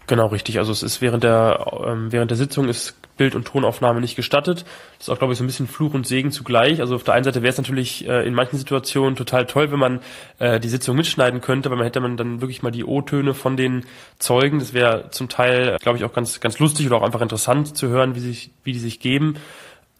Genau, 0.06 0.26
richtig. 0.26 0.58
Also 0.58 0.72
es 0.72 0.82
ist 0.82 1.00
während 1.00 1.22
der, 1.22 1.64
ähm, 1.86 2.10
während 2.10 2.30
der 2.30 2.38
Sitzung 2.38 2.68
ist 2.68 2.96
Bild- 3.16 3.34
und 3.34 3.46
Tonaufnahme 3.46 4.00
nicht 4.00 4.16
gestattet. 4.16 4.64
Das 4.98 5.06
ist 5.06 5.10
auch, 5.10 5.18
glaube 5.18 5.32
ich, 5.32 5.38
so 5.38 5.44
ein 5.44 5.46
bisschen 5.46 5.68
Fluch 5.68 5.94
und 5.94 6.06
Segen 6.06 6.32
zugleich. 6.32 6.80
Also 6.80 6.96
auf 6.96 7.04
der 7.04 7.14
einen 7.14 7.24
Seite 7.24 7.42
wäre 7.42 7.50
es 7.50 7.58
natürlich 7.58 8.08
äh, 8.08 8.26
in 8.26 8.34
manchen 8.34 8.58
Situationen 8.58 9.16
total 9.16 9.46
toll, 9.46 9.70
wenn 9.70 9.78
man 9.78 10.00
äh, 10.38 10.58
die 10.58 10.68
Sitzung 10.68 10.96
mitschneiden 10.96 11.40
könnte, 11.40 11.70
weil 11.70 11.76
man 11.76 11.86
hätte 11.86 12.00
man 12.00 12.16
dann 12.16 12.40
wirklich 12.40 12.62
mal 12.62 12.70
die 12.70 12.84
O-Töne 12.84 13.34
von 13.34 13.56
den 13.56 13.84
Zeugen. 14.18 14.58
Das 14.58 14.72
wäre 14.72 15.10
zum 15.10 15.28
Teil, 15.28 15.76
glaube 15.80 15.98
ich, 15.98 16.04
auch 16.04 16.12
ganz, 16.12 16.40
ganz 16.40 16.58
lustig 16.58 16.86
oder 16.86 16.96
auch 16.96 17.02
einfach 17.02 17.20
interessant 17.20 17.76
zu 17.76 17.88
hören, 17.88 18.14
wie 18.14 18.20
sich, 18.20 18.50
wie 18.64 18.72
die 18.72 18.80
sich 18.80 18.98
geben. 18.98 19.36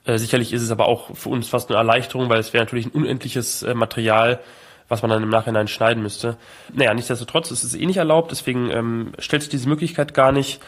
Äh, 0.04 0.18
sicherlich 0.18 0.52
ist 0.52 0.62
es 0.62 0.70
aber 0.70 0.86
auch 0.86 1.14
für 1.14 1.28
uns 1.28 1.48
fast 1.48 1.70
eine 1.70 1.78
Erleichterung, 1.78 2.28
weil 2.28 2.40
es 2.40 2.52
wäre 2.52 2.64
natürlich 2.64 2.86
ein 2.86 2.92
unendliches 2.92 3.62
äh, 3.62 3.74
Material, 3.74 4.40
was 4.88 5.02
man 5.02 5.10
dann 5.10 5.22
im 5.22 5.28
Nachhinein 5.28 5.68
schneiden 5.68 6.02
müsste. 6.02 6.36
Naja, 6.72 6.94
nichtsdestotrotz 6.94 7.50
ist 7.50 7.64
es 7.64 7.74
eh 7.74 7.86
nicht 7.86 7.96
erlaubt, 7.96 8.30
deswegen 8.30 8.70
ähm, 8.70 9.12
stellt 9.18 9.42
sich 9.42 9.50
diese 9.50 9.68
Möglichkeit 9.68 10.14
gar 10.14 10.32
nicht. 10.32 10.60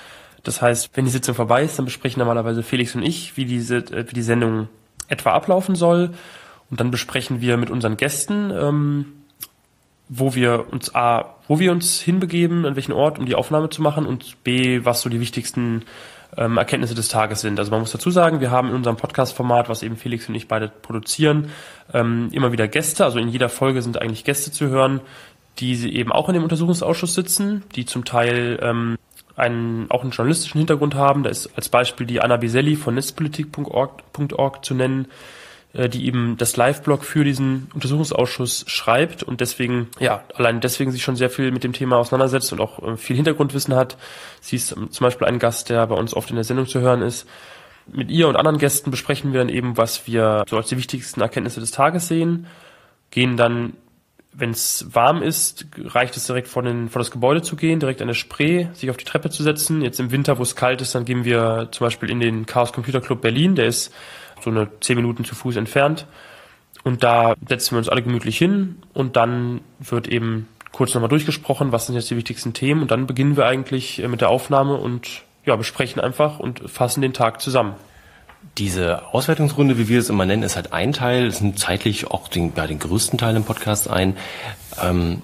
Das 0.43 0.61
heißt, 0.61 0.91
wenn 0.95 1.05
die 1.05 1.11
Sitzung 1.11 1.35
vorbei 1.35 1.65
ist, 1.65 1.79
dann 1.79 1.87
besprechen 1.87 2.21
normalerweise 2.21 2.63
Felix 2.63 2.95
und 2.95 3.03
ich, 3.03 3.37
wie 3.37 3.45
diese, 3.45 3.77
äh, 3.77 4.09
wie 4.09 4.15
die 4.15 4.23
Sendung 4.23 4.69
etwa 5.09 5.33
ablaufen 5.33 5.75
soll. 5.75 6.11
Und 6.71 6.81
dann 6.81 6.91
besprechen 6.91 7.41
wir 7.41 7.57
mit 7.57 7.71
unseren 7.71 7.97
Gästen, 7.97 8.51
ähm, 8.51 9.07
wo 10.09 10.35
wir 10.35 10.67
uns 10.71 10.95
A, 10.95 11.35
wo 11.49 11.59
wir 11.59 11.73
uns 11.73 12.01
hinbegeben, 12.01 12.67
an 12.67 12.77
welchen 12.77 12.93
Ort, 12.93 13.19
um 13.19 13.27
die 13.27 13.35
Aufnahme 13.35 13.71
zu 13.71 13.83
machen 13.83 14.07
und 14.07 14.43
B, 14.45 14.85
was 14.85 15.01
so 15.01 15.09
die 15.09 15.21
wichtigsten 15.21 15.83
ähm, 16.37 16.57
Erkenntnisse 16.57 16.95
des 16.95 17.09
Tages 17.09 17.41
sind. 17.41 17.59
Also 17.59 17.71
man 17.71 17.81
muss 17.81 17.93
dazu 17.93 18.11
sagen, 18.11 18.41
wir 18.41 18.51
haben 18.51 18.69
in 18.69 18.75
unserem 18.75 18.97
Podcast-Format, 18.97 19.69
was 19.69 19.83
eben 19.83 19.97
Felix 19.97 20.29
und 20.29 20.35
ich 20.35 20.49
beide 20.49 20.69
produzieren, 20.69 21.51
ähm, 21.93 22.29
immer 22.33 22.53
wieder 22.53 22.69
Gäste. 22.69 23.05
Also 23.05 23.19
in 23.19 23.29
jeder 23.29 23.49
Folge 23.49 23.83
sind 23.83 24.01
eigentlich 24.01 24.25
Gäste 24.25 24.51
zu 24.51 24.69
hören, 24.69 25.01
die 25.59 25.95
eben 25.95 26.13
auch 26.13 26.29
in 26.29 26.35
dem 26.35 26.43
Untersuchungsausschuss 26.43 27.15
sitzen, 27.15 27.63
die 27.75 27.85
zum 27.85 28.05
Teil 28.05 28.59
ähm, 28.63 28.97
einen, 29.37 29.91
auch 29.91 30.03
einen 30.03 30.11
journalistischen 30.11 30.59
Hintergrund 30.59 30.95
haben. 30.95 31.23
Da 31.23 31.31
ist 31.31 31.51
als 31.57 31.69
Beispiel 31.69 32.07
die 32.07 32.21
Anna 32.21 32.37
Biselli 32.37 32.77
von 32.77 32.95
netzpolitik.org 32.95 34.65
zu 34.65 34.75
nennen, 34.75 35.07
die 35.89 36.07
eben 36.07 36.37
das 36.37 36.57
Live-Blog 36.57 37.05
für 37.05 37.25
diesen 37.25 37.69
Untersuchungsausschuss 37.75 38.65
schreibt 38.69 39.23
und 39.23 39.41
deswegen, 39.41 39.89
ja, 39.99 40.25
allein 40.35 40.61
deswegen 40.61 40.93
sich 40.93 41.03
schon 41.03 41.17
sehr 41.17 41.31
viel 41.31 41.51
mit 41.51 41.65
dem 41.65 41.73
Thema 41.73 41.97
auseinandersetzt 41.97 42.53
und 42.53 42.61
auch 42.61 42.83
äh, 42.83 42.97
viel 42.97 43.17
Hintergrundwissen 43.17 43.75
hat. 43.75 43.97
Sie 44.41 44.57
ist 44.57 44.73
ähm, 44.73 44.91
zum 44.91 45.05
Beispiel 45.05 45.27
ein 45.27 45.39
Gast, 45.39 45.71
der 45.71 45.87
bei 45.87 45.97
uns 45.97 46.15
oft 46.15 46.31
in 46.31 46.37
der 46.37 46.45
Sendung 46.45 46.67
zu 46.67 46.81
hören 46.81 47.03
ist. 47.03 47.29
Mit 47.87 48.11
ihr 48.11 48.29
und 48.29 48.37
anderen 48.37 48.59
Gästen 48.59 48.91
besprechen 48.91 49.33
wir 49.33 49.41
dann 49.41 49.49
eben, 49.49 49.77
was 49.77 50.07
wir 50.07 50.45
so 50.49 50.57
als 50.57 50.69
die 50.69 50.79
wichtigsten 50.79 51.21
Erkenntnisse 51.21 51.61
des 51.61 51.71
Tages 51.71 52.09
sehen, 52.09 52.47
gehen 53.11 53.37
dann 53.37 53.75
wenn 54.37 54.51
es 54.51 54.87
warm 54.93 55.23
ist, 55.23 55.67
reicht 55.79 56.17
es 56.17 56.27
direkt 56.27 56.49
vor, 56.49 56.63
den, 56.63 56.89
vor 56.89 56.99
das 56.99 57.13
Gebäude 57.13 57.41
zu 57.43 57.55
gehen, 57.55 57.79
direkt 57.79 58.03
an 58.03 58.09
der 58.09 58.15
Spree, 58.15 58.67
sich 58.73 58.91
auf 58.91 58.97
die 58.97 59.05
Treppe 59.05 59.31
zu 59.31 59.45
setzen. 59.45 59.81
Jetzt 59.81 60.01
im 60.01 60.11
Winter, 60.11 60.39
wo 60.39 60.43
es 60.43 60.57
kalt 60.57 60.81
ist, 60.81 60.95
dann 60.95 61.05
gehen 61.05 61.25
wir 61.25 61.69
zum 61.71 61.87
Beispiel 61.87 62.11
in 62.11 62.19
den 62.19 62.45
Chaos 62.45 62.73
Computer 62.73 63.01
Club 63.01 63.21
Berlin, 63.21 63.55
der 63.55 63.67
ist 63.67 63.95
so 64.41 64.51
eine 64.51 64.69
zehn 64.81 64.97
Minuten 64.97 65.25
zu 65.25 65.35
Fuß 65.35 65.57
entfernt. 65.57 66.07
Und 66.83 67.03
da 67.03 67.35
setzen 67.49 67.73
wir 67.73 67.79
uns 67.79 67.89
alle 67.89 68.03
gemütlich 68.03 68.37
hin 68.37 68.77
und 68.93 69.17
dann 69.17 69.61
wird 69.81 70.07
eben 70.07 70.49
kurz 70.71 70.93
nochmal 70.93 71.09
durchgesprochen, 71.09 71.73
was 71.73 71.87
sind 71.87 71.95
jetzt 71.95 72.11
die 72.11 72.17
wichtigsten 72.17 72.53
Themen 72.53 72.83
und 72.83 72.91
dann 72.91 73.07
beginnen 73.07 73.37
wir 73.37 73.47
eigentlich 73.47 74.03
äh, 74.03 74.09
mit 74.09 74.21
der 74.21 74.29
Aufnahme 74.29 74.77
und 74.77 75.23
ja, 75.47 75.57
besprechen 75.57 76.01
einfach 76.01 76.41
und 76.41 76.69
fassen 76.69 77.01
den 77.01 77.13
Tag 77.13 77.41
zusammen. 77.41 77.75
Diese 78.59 79.07
Auswertungsrunde, 79.13 79.79
wie 79.79 79.89
wir 79.89 80.01
es 80.01 80.11
immer 80.11 80.27
nennen, 80.27 80.43
ist 80.43 80.57
halt 80.57 80.73
ein 80.73 80.93
Teil, 80.93 81.27
es 81.27 81.39
sind 81.39 81.59
zeitlich 81.59 82.11
auch 82.11 82.29
den, 82.29 82.53
ja, 82.55 82.67
den 82.67 82.79
größten 82.79 83.19
Teil 83.19 83.37
im 83.37 83.45
Podcast 83.45 83.89
ein. 83.89 84.17
Ähm, 84.83 85.23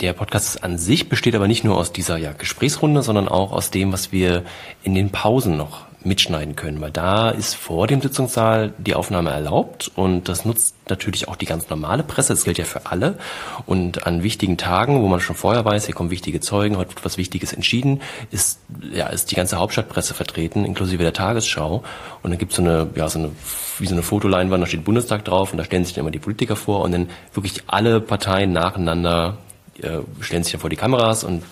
der 0.00 0.12
Podcast 0.12 0.62
an 0.62 0.78
sich 0.78 1.08
besteht 1.08 1.34
aber 1.34 1.48
nicht 1.48 1.64
nur 1.64 1.76
aus 1.76 1.92
dieser 1.92 2.16
ja, 2.16 2.32
Gesprächsrunde, 2.32 3.02
sondern 3.02 3.28
auch 3.28 3.52
aus 3.52 3.70
dem, 3.70 3.92
was 3.92 4.12
wir 4.12 4.44
in 4.82 4.94
den 4.94 5.10
Pausen 5.10 5.56
noch 5.56 5.84
mitschneiden 6.06 6.56
können, 6.56 6.80
weil 6.80 6.90
da 6.90 7.30
ist 7.30 7.54
vor 7.54 7.86
dem 7.86 8.00
Sitzungssaal 8.00 8.72
die 8.78 8.94
Aufnahme 8.94 9.30
erlaubt 9.30 9.90
und 9.94 10.28
das 10.28 10.44
nutzt 10.44 10.74
natürlich 10.88 11.28
auch 11.28 11.36
die 11.36 11.46
ganz 11.46 11.68
normale 11.68 12.02
Presse, 12.02 12.32
das 12.32 12.44
gilt 12.44 12.58
ja 12.58 12.64
für 12.64 12.86
alle. 12.86 13.18
Und 13.66 14.06
an 14.06 14.22
wichtigen 14.22 14.56
Tagen, 14.56 15.02
wo 15.02 15.08
man 15.08 15.20
schon 15.20 15.36
vorher 15.36 15.64
weiß, 15.64 15.86
hier 15.86 15.94
kommen 15.94 16.10
wichtige 16.10 16.40
Zeugen, 16.40 16.76
heute 16.76 16.90
wird 16.90 17.04
was 17.04 17.18
Wichtiges 17.18 17.52
entschieden, 17.52 18.02
ist, 18.30 18.60
ja, 18.92 19.08
ist 19.08 19.30
die 19.30 19.34
ganze 19.34 19.56
Hauptstadtpresse 19.56 20.14
vertreten, 20.14 20.64
inklusive 20.64 21.02
der 21.02 21.12
Tagesschau. 21.12 21.82
Und 22.22 22.30
dann 22.30 22.38
gibt 22.38 22.52
es 22.52 22.56
so 22.56 22.62
eine, 22.62 22.88
ja, 22.94 23.08
so 23.08 23.18
eine, 23.18 23.30
wie 23.78 23.86
so 23.86 23.94
eine 23.94 24.02
Fotoleinwand, 24.02 24.62
da 24.62 24.66
steht 24.66 24.84
Bundestag 24.84 25.24
drauf 25.24 25.52
und 25.52 25.58
da 25.58 25.64
stellen 25.64 25.84
sich 25.84 25.94
dann 25.94 26.02
immer 26.02 26.12
die 26.12 26.18
Politiker 26.18 26.56
vor 26.56 26.82
und 26.82 26.92
dann 26.92 27.08
wirklich 27.34 27.64
alle 27.66 28.00
Parteien 28.00 28.52
nacheinander 28.52 29.38
äh, 29.82 30.00
stellen 30.20 30.42
sich 30.42 30.52
dann 30.52 30.60
vor 30.60 30.70
die 30.70 30.76
Kameras 30.76 31.24
und 31.24 31.42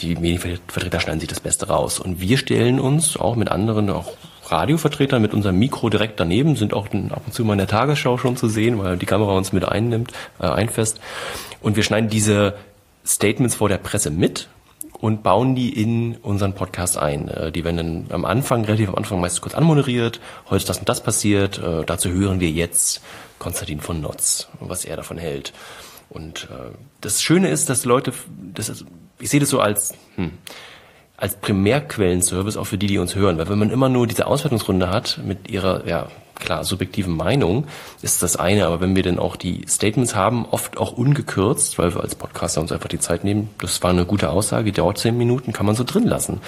die 0.00 0.16
Medienvertreter 0.16 1.00
schneiden 1.00 1.20
sich 1.20 1.28
das 1.28 1.40
Beste 1.40 1.68
raus. 1.68 1.98
Und 1.98 2.20
wir 2.20 2.38
stellen 2.38 2.80
uns 2.80 3.16
auch 3.16 3.36
mit 3.36 3.50
anderen, 3.50 3.90
auch 3.90 4.12
Radiovertretern 4.46 5.22
mit 5.22 5.32
unserem 5.32 5.58
Mikro 5.58 5.88
direkt 5.88 6.20
daneben, 6.20 6.56
sind 6.56 6.74
auch 6.74 6.86
ab 6.86 7.22
und 7.26 7.32
zu 7.32 7.44
mal 7.44 7.54
in 7.54 7.58
der 7.58 7.68
Tagesschau 7.68 8.18
schon 8.18 8.36
zu 8.36 8.48
sehen, 8.48 8.78
weil 8.78 8.96
die 8.96 9.06
Kamera 9.06 9.36
uns 9.36 9.52
mit 9.52 9.64
einnimmt, 9.64 10.12
äh, 10.40 10.46
einfasst. 10.46 11.00
Und 11.60 11.76
wir 11.76 11.82
schneiden 11.82 12.10
diese 12.10 12.54
Statements 13.06 13.54
vor 13.54 13.68
der 13.68 13.78
Presse 13.78 14.10
mit 14.10 14.48
und 15.00 15.22
bauen 15.22 15.54
die 15.54 15.80
in 15.80 16.16
unseren 16.16 16.54
Podcast 16.54 16.98
ein. 16.98 17.28
Äh, 17.28 17.52
die 17.52 17.64
werden 17.64 17.76
dann 17.76 18.06
am 18.10 18.24
Anfang, 18.24 18.64
relativ 18.64 18.88
am 18.88 18.96
Anfang 18.96 19.20
meistens 19.20 19.40
kurz 19.40 19.54
anmoderiert. 19.54 20.20
Heute 20.46 20.56
ist 20.56 20.68
das 20.68 20.78
und 20.78 20.88
das 20.88 21.02
passiert. 21.02 21.58
Äh, 21.58 21.84
dazu 21.84 22.10
hören 22.10 22.40
wir 22.40 22.50
jetzt 22.50 23.02
Konstantin 23.38 23.80
von 23.80 24.00
Notz, 24.00 24.48
was 24.60 24.84
er 24.84 24.96
davon 24.96 25.18
hält. 25.18 25.52
Und 26.08 26.48
äh, 26.50 26.70
das 27.00 27.22
Schöne 27.22 27.48
ist, 27.48 27.70
dass 27.70 27.84
Leute, 27.84 28.12
das 28.54 28.68
ist, 28.68 28.84
ich 29.18 29.30
sehe 29.30 29.40
das 29.40 29.50
so 29.50 29.60
als, 29.60 29.94
hm, 30.16 30.32
als 31.16 31.36
Primärquellenservice 31.36 32.56
auch 32.56 32.66
für 32.66 32.78
die, 32.78 32.86
die 32.86 32.98
uns 32.98 33.14
hören. 33.14 33.38
Weil 33.38 33.48
wenn 33.48 33.58
man 33.58 33.70
immer 33.70 33.88
nur 33.88 34.06
diese 34.06 34.26
Auswertungsrunde 34.26 34.90
hat 34.90 35.20
mit 35.24 35.50
ihrer, 35.50 35.86
ja, 35.86 36.08
klar, 36.34 36.64
subjektiven 36.64 37.16
Meinung, 37.16 37.66
ist 38.02 38.22
das 38.22 38.36
eine. 38.36 38.66
Aber 38.66 38.80
wenn 38.80 38.96
wir 38.96 39.02
dann 39.02 39.18
auch 39.18 39.36
die 39.36 39.64
Statements 39.68 40.14
haben, 40.14 40.46
oft 40.46 40.78
auch 40.78 40.92
ungekürzt, 40.92 41.78
weil 41.78 41.94
wir 41.94 42.02
als 42.02 42.14
Podcaster 42.14 42.60
uns 42.60 42.72
einfach 42.72 42.88
die 42.88 42.98
Zeit 42.98 43.24
nehmen, 43.24 43.50
das 43.60 43.82
war 43.82 43.90
eine 43.90 44.04
gute 44.04 44.30
Aussage, 44.30 44.72
dauert 44.72 44.98
zehn 44.98 45.16
Minuten, 45.16 45.52
kann 45.52 45.66
man 45.66 45.74
so 45.74 45.84
drin 45.84 46.06
lassen. 46.06 46.40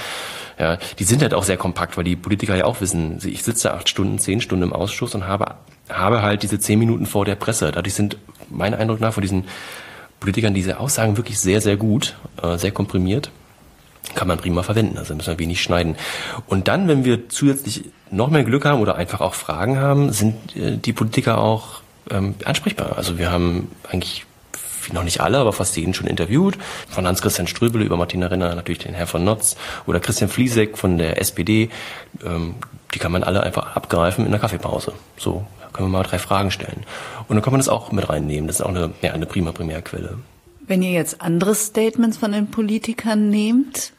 Ja, 0.58 0.78
die 0.98 1.04
sind 1.04 1.22
halt 1.22 1.34
auch 1.34 1.44
sehr 1.44 1.56
kompakt, 1.56 1.96
weil 1.96 2.04
die 2.04 2.16
Politiker 2.16 2.56
ja 2.56 2.64
auch 2.64 2.80
wissen, 2.80 3.18
ich 3.24 3.42
sitze 3.42 3.74
acht 3.74 3.88
Stunden, 3.88 4.18
zehn 4.18 4.40
Stunden 4.40 4.64
im 4.64 4.72
Ausschuss 4.72 5.14
und 5.14 5.26
habe, 5.26 5.54
habe 5.88 6.22
halt 6.22 6.42
diese 6.42 6.58
zehn 6.58 6.78
Minuten 6.78 7.06
vor 7.06 7.24
der 7.24 7.36
Presse. 7.36 7.70
Dadurch 7.72 7.94
sind, 7.94 8.16
meiner 8.48 8.78
Eindruck 8.78 9.00
nach, 9.00 9.14
von 9.14 9.22
diesen 9.22 9.44
Politikern 10.20 10.54
diese 10.54 10.80
Aussagen 10.80 11.16
wirklich 11.16 11.38
sehr, 11.38 11.60
sehr 11.60 11.76
gut, 11.76 12.16
äh, 12.42 12.56
sehr 12.56 12.72
komprimiert. 12.72 13.30
Kann 14.14 14.28
man 14.28 14.38
prima 14.38 14.62
verwenden, 14.62 14.98
also 14.98 15.14
müssen 15.14 15.30
wir 15.30 15.38
wenig 15.38 15.60
schneiden. 15.60 15.96
Und 16.46 16.68
dann, 16.68 16.88
wenn 16.88 17.04
wir 17.04 17.28
zusätzlich 17.28 17.84
noch 18.10 18.30
mehr 18.30 18.44
Glück 18.44 18.64
haben 18.64 18.80
oder 18.80 18.94
einfach 18.94 19.20
auch 19.20 19.34
Fragen 19.34 19.78
haben, 19.78 20.12
sind 20.12 20.56
äh, 20.56 20.76
die 20.76 20.92
Politiker 20.92 21.38
auch 21.38 21.82
ähm, 22.10 22.34
ansprechbar. 22.44 22.96
Also 22.96 23.18
wir 23.18 23.30
haben 23.30 23.68
eigentlich 23.90 24.24
noch 24.92 25.02
nicht 25.02 25.20
alle, 25.20 25.38
aber 25.38 25.52
fast 25.52 25.76
jeden 25.76 25.94
schon 25.94 26.06
interviewt. 26.06 26.56
Von 26.88 27.06
Hans-Christian 27.06 27.48
Ströbele 27.48 27.84
über 27.84 27.96
Martina 27.96 28.28
Renner, 28.28 28.54
natürlich 28.54 28.78
den 28.78 28.94
Herr 28.94 29.08
von 29.08 29.24
Notz 29.24 29.56
oder 29.86 29.98
Christian 29.98 30.30
Fliesek 30.30 30.78
von 30.78 30.98
der 30.98 31.20
SPD. 31.20 31.70
Ähm, 32.24 32.54
die 32.94 32.98
kann 33.00 33.12
man 33.12 33.24
alle 33.24 33.42
einfach 33.42 33.74
abgreifen 33.74 34.24
in 34.24 34.30
der 34.30 34.40
Kaffeepause. 34.40 34.92
So 35.16 35.44
können 35.76 35.90
wir 35.90 35.98
mal 35.98 36.02
drei 36.02 36.18
Fragen 36.18 36.50
stellen. 36.50 36.84
Und 37.28 37.36
dann 37.36 37.42
kann 37.42 37.52
man 37.52 37.60
das 37.60 37.68
auch 37.68 37.92
mit 37.92 38.08
reinnehmen. 38.08 38.46
Das 38.46 38.56
ist 38.56 38.62
auch 38.62 38.70
eine, 38.70 38.90
ja, 39.02 39.12
eine 39.12 39.26
prima 39.26 39.52
Primärquelle. 39.52 40.18
Wenn 40.66 40.82
ihr 40.82 40.90
jetzt 40.90 41.20
andere 41.20 41.54
Statements 41.54 42.16
von 42.16 42.32
den 42.32 42.50
Politikern 42.50 43.30
nehmt, 43.30 43.92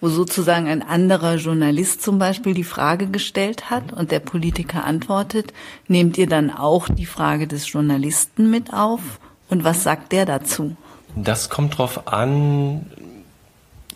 wo 0.00 0.08
sozusagen 0.08 0.68
ein 0.68 0.82
anderer 0.82 1.36
Journalist 1.36 2.02
zum 2.02 2.18
Beispiel 2.18 2.54
die 2.54 2.64
Frage 2.64 3.06
gestellt 3.06 3.70
hat 3.70 3.92
und 3.92 4.10
der 4.10 4.20
Politiker 4.20 4.84
antwortet, 4.84 5.52
nehmt 5.88 6.18
ihr 6.18 6.26
dann 6.26 6.50
auch 6.50 6.88
die 6.88 7.06
Frage 7.06 7.46
des 7.46 7.70
Journalisten 7.70 8.50
mit 8.50 8.72
auf? 8.72 9.00
Und 9.48 9.64
was 9.64 9.82
sagt 9.82 10.12
der 10.12 10.26
dazu? 10.26 10.76
Das 11.16 11.48
kommt 11.48 11.78
drauf 11.78 12.08
an, 12.08 12.86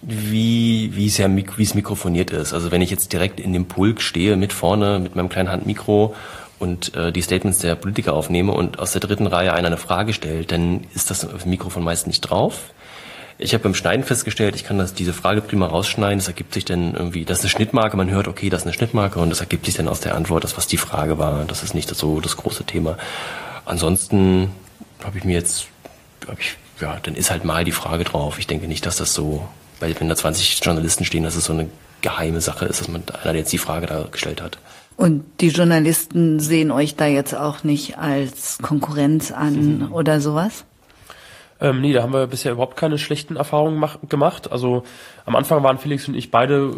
wie, 0.03 0.91
wie 0.95 1.07
es 1.07 1.19
ja, 1.19 1.29
wie 1.35 1.63
es 1.63 1.75
mikrofoniert 1.75 2.31
ist. 2.31 2.53
Also 2.53 2.71
wenn 2.71 2.83
ich 2.83 2.91
jetzt 2.91 3.13
direkt 3.13 3.41
in 3.41 3.53
dem 3.53 3.67
Pulk 3.67 4.01
stehe, 4.01 4.37
mit 4.37 4.53
vorne, 4.53 5.01
mit 5.01 5.17
meinem 5.17 5.29
kleinen 5.29 5.51
Handmikro 5.51 6.15
und 6.59 6.95
äh, 6.95 7.13
die 7.13 7.23
Statements 7.23 7.59
der 7.59 7.75
Politiker 7.75 8.15
aufnehme 8.15 8.53
und 8.53 8.79
aus 8.79 8.93
der 8.93 9.01
dritten 9.01 9.27
Reihe 9.27 9.53
einer 9.53 9.69
eine 9.69 9.77
Frage 9.77 10.13
stellt, 10.13 10.53
dann 10.53 10.85
ist 10.95 11.11
das 11.11 11.45
Mikrofon 11.45 11.85
meist 11.85 12.07
nicht 12.07 12.21
drauf. 12.23 12.71
Ich 13.41 13.55
habe 13.55 13.63
beim 13.63 13.75
Schneiden 13.75 14.05
festgestellt, 14.05 14.57
ich 14.57 14.65
kann 14.65 14.79
das, 14.79 14.95
diese 14.95 15.13
Frage 15.13 15.41
prima 15.41 15.67
rausschneiden. 15.67 16.19
Das 16.19 16.27
ergibt 16.27 16.55
sich 16.55 16.65
dann 16.65 16.95
irgendwie, 16.95 17.25
das 17.25 17.39
ist 17.39 17.45
eine 17.45 17.51
Schnittmarke, 17.51 17.97
man 17.97 18.11
hört, 18.11 18.27
okay, 18.27 18.51
das 18.51 18.63
ist 18.63 18.67
eine 18.67 18.75
Schnittmarke 18.75 19.21
und 19.21 19.31
das 19.31 19.39
ergibt 19.39 19.65
sich 19.65 19.77
dann 19.77 19.87
aus 19.87 20.01
der 20.01 20.17
Antwort, 20.17 20.43
das 20.43 20.57
was 20.57 20.67
die 20.67 20.77
Frage 20.77 21.19
war. 21.19 21.45
Das 21.45 21.63
ist 21.63 21.73
nicht 21.73 21.89
so 21.95 22.21
das 22.21 22.37
große 22.37 22.65
Thema. 22.65 22.99
Ansonsten 23.65 24.51
habe 25.05 25.19
ich 25.19 25.25
mir 25.25 25.35
jetzt, 25.35 25.69
hab 26.27 26.41
ich, 26.41 26.57
ja, 26.81 26.99
dann 27.01 27.15
ist 27.15 27.31
halt 27.31 27.45
mal 27.45 27.65
die 27.65 27.73
Frage 27.73 28.03
drauf. 28.03 28.41
Ich 28.41 28.49
denke 28.49 28.67
nicht, 28.67 28.85
dass 28.87 28.97
das 28.97 29.15
so, 29.15 29.47
weil 29.79 29.95
wenn 30.01 30.09
da 30.09 30.17
20 30.17 30.59
Journalisten 30.65 31.05
stehen, 31.05 31.23
dass 31.23 31.37
es 31.37 31.45
so 31.45 31.53
eine 31.53 31.69
geheime 32.01 32.41
Sache 32.41 32.65
ist, 32.65 32.81
dass 32.81 32.89
man 32.89 33.05
einer 33.23 33.39
jetzt 33.39 33.53
die 33.53 33.59
Frage 33.59 33.87
da 33.87 34.05
gestellt 34.11 34.43
hat. 34.43 34.59
Und 34.99 35.25
die 35.41 35.51
Journalisten 35.51 36.41
sehen 36.41 36.73
euch 36.73 36.97
da 36.97 37.07
jetzt 37.07 37.33
auch 37.33 37.63
nicht 37.63 37.99
als 37.99 38.59
Konkurrenz 38.61 39.31
an 39.31 39.79
mhm. 39.79 39.93
oder 39.93 40.21
sowas? 40.21 40.65
Ähm, 41.61 41.81
nee, 41.81 41.93
da 41.93 42.03
haben 42.03 42.13
wir 42.13 42.27
bisher 42.27 42.51
überhaupt 42.51 42.77
keine 42.77 42.99
schlechten 42.99 43.37
Erfahrungen 43.37 43.89
gemacht. 44.09 44.51
Also 44.51 44.83
am 45.25 45.37
Anfang 45.37 45.63
waren 45.63 45.79
Felix 45.79 46.09
und 46.09 46.17
ich 46.17 46.33
beide, 46.33 46.75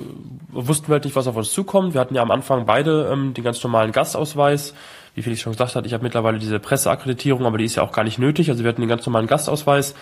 wussten 0.51 0.89
wir 0.89 0.97
halt 0.97 1.07
nicht, 1.07 1.17
was 1.17 1.29
auf 1.29 1.37
uns 1.37 1.51
zukommt. 1.51 1.95
Wir 1.95 2.01
hatten 2.03 2.15
ja 2.15 2.21
am 2.21 2.31
Anfang 2.31 2.67
beide 2.67 3.09
ähm, 3.11 3.33
den 3.33 3.43
ganz 3.43 3.65
normalen 3.65 3.91
Gastausweis. 3.91 4.75
Wie 5.15 5.23
Felix 5.23 5.41
schon 5.41 5.55
gesagt 5.55 5.75
hat, 5.75 5.87
ich 5.87 5.95
habe 5.95 6.05
mittlerweile 6.05 6.39
diese 6.39 6.61
Presseakkreditierung, 6.61 7.47
aber 7.47 7.57
die 7.57 7.65
ist 7.65 7.77
ja 7.77 7.83
auch 7.83 7.93
gar 7.93 8.05
nicht 8.05 8.19
nötig. 8.19 8.51
Also 8.51 8.65
wir 8.65 8.69
hatten 8.69 8.83
den 8.83 8.91
ganz 8.91 9.07
normalen 9.07 9.29
Gastausweis 9.29 9.95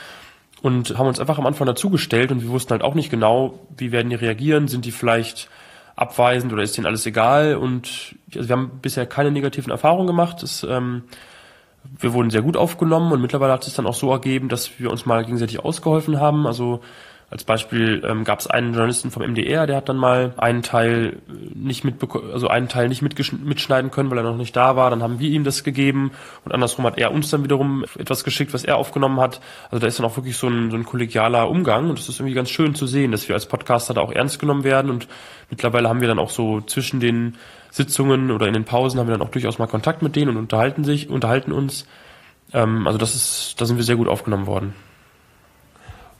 und 0.61 0.99
haben 0.99 1.07
uns 1.07 1.21
einfach 1.21 1.39
am 1.39 1.47
Anfang 1.47 1.69
dazugestellt 1.69 2.33
und 2.33 2.43
wir 2.43 2.49
wussten 2.49 2.73
halt 2.73 2.83
auch 2.83 2.97
nicht 2.97 3.11
genau, 3.11 3.61
wie 3.77 3.93
werden 3.93 4.11
die 4.11 4.17
reagieren, 4.17 4.67
sind 4.67 4.87
die 4.87 4.91
vielleicht 4.91 5.49
abweisend 5.99 6.53
oder 6.53 6.63
ist 6.63 6.77
denen 6.77 6.87
alles 6.87 7.07
egal. 7.07 7.57
Und 7.57 8.17
also 8.35 8.49
wir 8.49 8.57
haben 8.57 8.79
bisher 8.81 9.07
keine 9.07 9.31
negativen 9.31 9.71
Erfahrungen 9.71 10.07
gemacht. 10.07 10.43
Es 10.43 10.63
ähm, 10.63 11.05
wir 11.99 12.13
wurden 12.13 12.31
sehr 12.31 12.43
gut 12.43 12.57
aufgenommen 12.57 13.13
und 13.13 13.21
mittlerweile 13.21 13.53
hat 13.53 13.67
es 13.67 13.75
dann 13.75 13.87
auch 13.87 13.95
so 13.95 14.11
ergeben, 14.11 14.49
dass 14.49 14.79
wir 14.79 14.91
uns 14.91 15.07
mal 15.07 15.25
gegenseitig 15.25 15.61
ausgeholfen 15.61 16.21
haben. 16.21 16.47
Also 16.47 16.81
als 17.31 17.45
Beispiel 17.45 18.03
ähm, 18.09 18.25
gab 18.25 18.41
es 18.41 18.47
einen 18.47 18.73
Journalisten 18.73 19.11
vom 19.11 19.23
MDR, 19.23 19.67
der 19.67 19.77
hat 19.77 19.89
dann 19.91 19.99
mal 19.99 20.33
einen 20.39 20.63
Teil 20.63 21.21
nicht 21.55 21.85
mitbekommen, 21.85 22.31
also 22.33 22.49
einen 22.49 22.69
Teil 22.69 22.89
nicht 22.89 23.03
mitschneiden 23.03 23.91
können, 23.91 24.11
weil 24.11 24.17
er 24.17 24.25
noch 24.25 24.37
nicht 24.39 24.57
da 24.57 24.77
war. 24.77 24.89
Dann 24.89 25.03
haben 25.03 25.19
wir 25.19 25.29
ihm 25.29 25.45
das 25.45 25.63
gegeben 25.63 26.13
und 26.47 26.53
andersrum 26.53 26.87
hat 26.87 26.97
er 26.97 27.13
uns 27.13 27.29
dann 27.29 27.45
wiederum 27.45 27.85
etwas 27.99 28.25
geschickt, 28.25 28.55
was 28.55 28.65
er 28.65 28.77
aufgenommen 28.77 29.21
hat. 29.21 29.43
Also 29.71 29.79
da 29.79 29.87
ist 29.87 29.99
dann 29.99 30.07
auch 30.07 30.17
wirklich 30.17 30.39
so 30.39 30.49
ein, 30.49 30.71
so 30.71 30.79
ein 30.79 30.87
kollegialer 30.87 31.51
Umgang 31.51 31.91
und 31.91 31.99
es 31.99 32.09
ist 32.09 32.19
irgendwie 32.19 32.35
ganz 32.35 32.49
schön 32.49 32.75
zu 32.75 32.87
sehen, 32.87 33.13
dass 33.13 33.29
wir 33.29 33.35
als 33.35 33.45
Podcaster 33.45 33.93
da 33.93 34.01
auch 34.01 34.13
ernst 34.13 34.39
genommen 34.39 34.65
werden 34.65 34.91
und 34.91 35.07
mittlerweile 35.51 35.91
haben 35.91 36.01
wir 36.01 36.09
dann 36.09 36.19
auch 36.19 36.31
so 36.31 36.63
zwischen 36.63 36.99
den 36.99 37.37
Sitzungen 37.71 38.31
oder 38.31 38.47
in 38.47 38.55
den 38.55 38.65
Pausen 38.65 38.99
haben 38.99 39.07
wir 39.07 39.19
dann 39.19 39.27
auch 39.27 39.31
durchaus 39.31 39.59
mal 39.59 39.67
Kontakt 39.67 40.01
mit 40.01 40.17
denen 40.17 40.31
und 40.31 40.37
unterhalten 40.39 40.83
sich, 40.83 41.11
unterhalten 41.11 41.53
uns. 41.53 41.87
Ähm, 42.55 42.87
also 42.87 42.99
das 42.99 43.15
ist, 43.15 43.61
da 43.61 43.67
sind 43.67 43.77
wir 43.77 43.85
sehr 43.85 43.97
gut 43.97 44.09
aufgenommen 44.09 44.47
worden. 44.47 44.73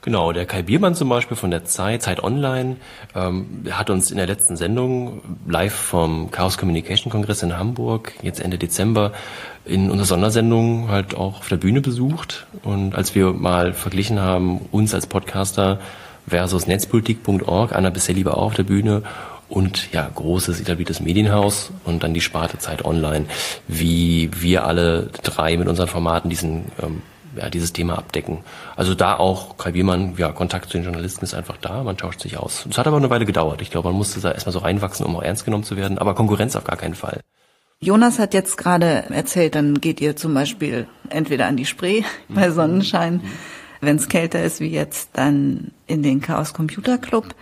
Genau, 0.01 0.31
der 0.31 0.45
Kai 0.45 0.61
Biermann 0.61 0.95
zum 0.95 1.09
Beispiel 1.09 1.35
von 1.35 1.51
der 1.51 1.65
Zeit, 1.65 2.01
Zeit 2.01 2.23
Online, 2.23 2.77
ähm, 3.15 3.65
hat 3.69 3.89
uns 3.89 4.11
in 4.11 4.17
der 4.17 4.27
letzten 4.27 4.55
Sendung 4.55 5.21
live 5.45 5.73
vom 5.73 6.31
Chaos 6.31 6.57
Communication 6.57 7.11
Kongress 7.11 7.43
in 7.43 7.57
Hamburg, 7.57 8.13
jetzt 8.21 8.39
Ende 8.39 8.57
Dezember, 8.57 9.11
in 9.65 9.91
unserer 9.91 10.07
Sondersendung 10.07 10.89
halt 10.89 11.15
auch 11.15 11.39
auf 11.39 11.49
der 11.49 11.57
Bühne 11.57 11.81
besucht. 11.81 12.47
Und 12.63 12.95
als 12.95 13.13
wir 13.13 13.33
mal 13.33 13.73
verglichen 13.73 14.21
haben, 14.21 14.59
uns 14.71 14.93
als 14.93 15.05
Podcaster 15.05 15.79
versus 16.25 16.65
netzpolitik.org, 16.65 17.73
Anna 17.73 17.89
bisher 17.89 18.15
lieber 18.15 18.37
auch 18.37 18.43
auf 18.43 18.55
der 18.55 18.63
Bühne 18.63 19.03
und 19.49 19.91
ja, 19.91 20.09
großes 20.13 20.61
etabliertes 20.61 21.01
Medienhaus 21.01 21.71
und 21.83 22.03
dann 22.03 22.13
die 22.13 22.21
Sparte 22.21 22.57
Zeit 22.57 22.85
Online, 22.85 23.25
wie 23.67 24.29
wir 24.39 24.65
alle 24.65 25.09
drei 25.23 25.57
mit 25.57 25.67
unseren 25.67 25.87
Formaten 25.87 26.29
diesen 26.29 26.71
ähm, 26.81 27.01
ja, 27.39 27.49
dieses 27.49 27.73
Thema 27.73 27.97
abdecken. 27.97 28.39
Also 28.75 28.95
da 28.95 29.15
auch 29.15 29.57
Kai 29.57 29.71
Biermann, 29.71 30.15
ja, 30.17 30.31
Kontakt 30.31 30.69
zu 30.69 30.77
den 30.77 30.83
Journalisten 30.83 31.23
ist 31.23 31.33
einfach 31.33 31.57
da, 31.57 31.83
man 31.83 31.97
tauscht 31.97 32.21
sich 32.21 32.37
aus. 32.37 32.65
Es 32.69 32.77
hat 32.77 32.87
aber 32.87 32.97
eine 32.97 33.09
Weile 33.09 33.25
gedauert. 33.25 33.61
Ich 33.61 33.71
glaube, 33.71 33.89
man 33.89 33.97
musste 33.97 34.19
da 34.19 34.31
erstmal 34.31 34.53
so 34.53 34.59
reinwachsen, 34.59 35.05
um 35.05 35.15
auch 35.15 35.23
ernst 35.23 35.45
genommen 35.45 35.63
zu 35.63 35.77
werden, 35.77 35.97
aber 35.97 36.15
Konkurrenz 36.15 36.55
auf 36.55 36.65
gar 36.65 36.77
keinen 36.77 36.95
Fall. 36.95 37.21
Jonas 37.81 38.19
hat 38.19 38.33
jetzt 38.33 38.57
gerade 38.57 39.05
erzählt, 39.09 39.55
dann 39.55 39.79
geht 39.79 40.01
ihr 40.01 40.17
zum 40.17 40.33
Beispiel 40.33 40.87
entweder 41.09 41.47
an 41.47 41.55
die 41.55 41.65
Spree 41.65 42.03
bei 42.29 42.51
Sonnenschein, 42.51 43.21
wenn 43.79 43.95
es 43.95 44.09
kälter 44.09 44.43
ist 44.43 44.59
wie 44.59 44.69
jetzt, 44.69 45.11
dann 45.13 45.71
in 45.87 46.03
den 46.03 46.19
Chaos 46.19 46.53
Computer 46.53 46.97
Club. 46.97 47.33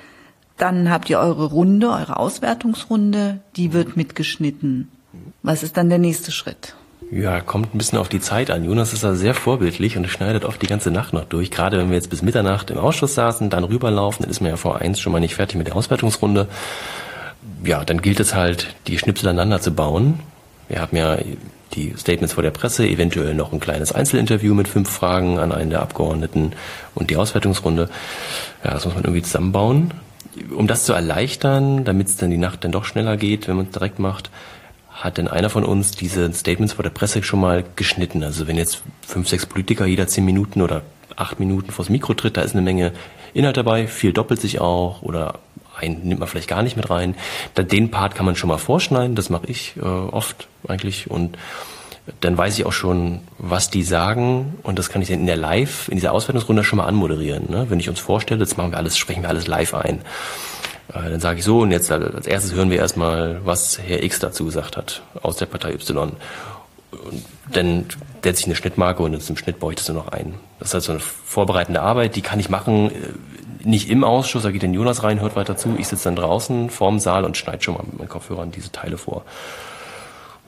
Dann 0.57 0.89
habt 0.91 1.09
ihr 1.09 1.19
eure 1.19 1.45
Runde, 1.45 1.89
eure 1.89 2.17
Auswertungsrunde, 2.17 3.39
die 3.55 3.73
wird 3.73 3.97
mitgeschnitten. 3.97 4.89
Was 5.41 5.63
ist 5.63 5.77
dann 5.77 5.89
der 5.89 5.99
nächste 5.99 6.31
Schritt? 6.31 6.75
Ja, 7.09 7.39
kommt 7.39 7.73
ein 7.73 7.77
bisschen 7.77 7.99
auf 7.99 8.09
die 8.09 8.19
Zeit 8.19 8.51
an. 8.51 8.65
Jonas 8.65 8.91
ist 8.91 9.03
da 9.03 9.15
sehr 9.15 9.33
vorbildlich 9.33 9.95
und 9.95 10.07
schneidet 10.09 10.43
oft 10.43 10.61
die 10.61 10.67
ganze 10.67 10.91
Nacht 10.91 11.13
noch 11.13 11.23
durch. 11.23 11.51
Gerade 11.51 11.77
wenn 11.77 11.89
wir 11.89 11.95
jetzt 11.95 12.09
bis 12.09 12.21
Mitternacht 12.21 12.69
im 12.69 12.77
Ausschuss 12.77 13.15
saßen, 13.15 13.49
dann 13.49 13.63
rüberlaufen, 13.63 14.23
dann 14.23 14.29
ist 14.29 14.41
man 14.41 14.49
ja 14.49 14.57
vor 14.57 14.79
eins 14.79 14.99
schon 14.99 15.13
mal 15.13 15.19
nicht 15.19 15.35
fertig 15.35 15.57
mit 15.57 15.67
der 15.67 15.77
Auswertungsrunde. 15.77 16.47
Ja, 17.63 17.85
dann 17.85 18.01
gilt 18.01 18.19
es 18.19 18.35
halt, 18.35 18.75
die 18.87 18.97
Schnipsel 18.97 19.29
aneinander 19.29 19.61
zu 19.61 19.71
bauen. 19.71 20.19
Wir 20.67 20.81
haben 20.81 20.97
ja 20.97 21.17
die 21.73 21.93
Statements 21.97 22.33
vor 22.33 22.43
der 22.43 22.51
Presse, 22.51 22.85
eventuell 22.85 23.35
noch 23.35 23.53
ein 23.53 23.61
kleines 23.61 23.93
Einzelinterview 23.93 24.53
mit 24.53 24.67
fünf 24.67 24.89
Fragen 24.89 25.39
an 25.39 25.53
einen 25.53 25.69
der 25.69 25.81
Abgeordneten 25.81 26.51
und 26.93 27.09
die 27.09 27.15
Auswertungsrunde. 27.15 27.89
Ja, 28.65 28.71
das 28.71 28.83
muss 28.83 28.95
man 28.95 29.05
irgendwie 29.05 29.21
zusammenbauen. 29.21 29.93
Um 30.53 30.67
das 30.67 30.83
zu 30.83 30.91
erleichtern, 30.91 31.85
damit 31.85 32.09
es 32.09 32.17
dann 32.17 32.29
die 32.29 32.37
Nacht 32.37 32.65
dann 32.65 32.73
doch 32.73 32.83
schneller 32.83 33.15
geht, 33.15 33.47
wenn 33.47 33.55
man 33.55 33.67
es 33.67 33.71
direkt 33.71 33.97
macht, 33.97 34.29
hat 34.97 35.19
denn 35.19 35.27
einer 35.27 35.49
von 35.49 35.63
uns 35.63 35.91
diese 35.91 36.33
Statements 36.33 36.73
vor 36.73 36.83
der 36.83 36.89
Presse 36.89 37.21
schon 37.21 37.39
mal 37.39 37.63
geschnitten? 37.75 38.23
Also 38.23 38.47
wenn 38.47 38.57
jetzt 38.57 38.81
fünf, 39.05 39.29
sechs 39.29 39.45
Politiker 39.45 39.85
jeder 39.85 40.07
zehn 40.07 40.25
Minuten 40.25 40.61
oder 40.61 40.81
acht 41.15 41.39
Minuten 41.39 41.71
vors 41.71 41.89
Mikro 41.89 42.15
tritt, 42.15 42.35
da 42.35 42.41
ist 42.41 42.53
eine 42.53 42.63
Menge 42.63 42.93
Inhalt 43.33 43.57
dabei, 43.57 43.87
viel 43.87 44.11
doppelt 44.11 44.41
sich 44.41 44.59
auch 44.59 45.03
oder 45.03 45.39
einen 45.77 46.07
nimmt 46.07 46.19
man 46.19 46.27
vielleicht 46.27 46.47
gar 46.49 46.63
nicht 46.63 46.75
mit 46.75 46.89
rein. 46.89 47.15
Den 47.55 47.91
Part 47.91 48.15
kann 48.15 48.25
man 48.25 48.35
schon 48.35 48.47
mal 48.47 48.57
vorschneiden, 48.57 49.15
das 49.15 49.29
mache 49.29 49.45
ich 49.47 49.75
äh, 49.77 49.81
oft 49.81 50.47
eigentlich 50.67 51.11
und 51.11 51.37
dann 52.21 52.37
weiß 52.37 52.57
ich 52.57 52.65
auch 52.65 52.73
schon, 52.73 53.19
was 53.37 53.69
die 53.69 53.83
sagen 53.83 54.55
und 54.63 54.79
das 54.79 54.89
kann 54.89 55.01
ich 55.01 55.09
dann 55.09 55.19
in 55.19 55.27
der 55.27 55.35
Live, 55.35 55.89
in 55.89 55.95
dieser 55.95 56.13
Auswertungsrunde 56.13 56.63
schon 56.63 56.77
mal 56.77 56.85
anmoderieren. 56.85 57.51
Ne? 57.51 57.67
Wenn 57.69 57.79
ich 57.79 57.89
uns 57.89 57.99
vorstelle, 57.99 58.39
das 58.39 58.57
machen 58.57 58.71
wir 58.71 58.77
alles, 58.77 58.97
sprechen 58.97 59.21
wir 59.21 59.29
alles 59.29 59.45
live 59.45 59.73
ein. 59.73 60.01
Äh, 60.89 61.09
dann 61.09 61.19
sage 61.19 61.39
ich 61.39 61.45
so, 61.45 61.61
und 61.61 61.71
jetzt 61.71 61.91
als 61.91 62.27
erstes 62.27 62.53
hören 62.53 62.69
wir 62.69 62.77
erstmal, 62.77 63.41
was 63.45 63.79
Herr 63.79 64.03
X 64.03 64.19
dazu 64.19 64.45
gesagt 64.45 64.77
hat 64.77 65.01
aus 65.21 65.37
der 65.37 65.45
Partei 65.45 65.73
Y. 65.73 66.13
Und 66.91 67.25
dann 67.51 67.85
setze 68.23 68.41
ich 68.41 68.45
eine 68.47 68.55
Schnittmarke 68.55 69.03
und 69.03 69.21
zum 69.21 69.37
Schnitt 69.37 69.59
baue 69.59 69.73
ich 69.73 69.77
das 69.77 69.87
nur 69.89 70.03
noch 70.03 70.11
ein. 70.11 70.35
Das 70.59 70.69
ist 70.69 70.73
halt 70.73 70.83
so 70.83 70.91
eine 70.93 71.01
vorbereitende 71.01 71.81
Arbeit, 71.81 72.15
die 72.15 72.21
kann 72.21 72.39
ich 72.39 72.49
machen, 72.49 72.91
äh, 72.91 72.93
nicht 73.63 73.89
im 73.89 74.03
Ausschuss, 74.03 74.43
da 74.43 74.51
geht 74.51 74.63
dann 74.63 74.73
Jonas 74.73 75.03
rein, 75.03 75.19
hört 75.19 75.35
weiter 75.35 75.57
zu, 75.57 75.75
ich 75.77 75.87
sitze 75.87 76.05
dann 76.05 76.15
draußen 76.15 76.69
vorm 76.69 76.99
Saal 76.99 77.25
und 77.25 77.35
schneide 77.35 77.63
schon 77.63 77.73
mal 77.73 77.83
mit 77.83 77.97
meinen 77.97 78.09
Kopfhörern 78.09 78.51
diese 78.51 78.71
Teile 78.71 78.97
vor. 78.97 79.23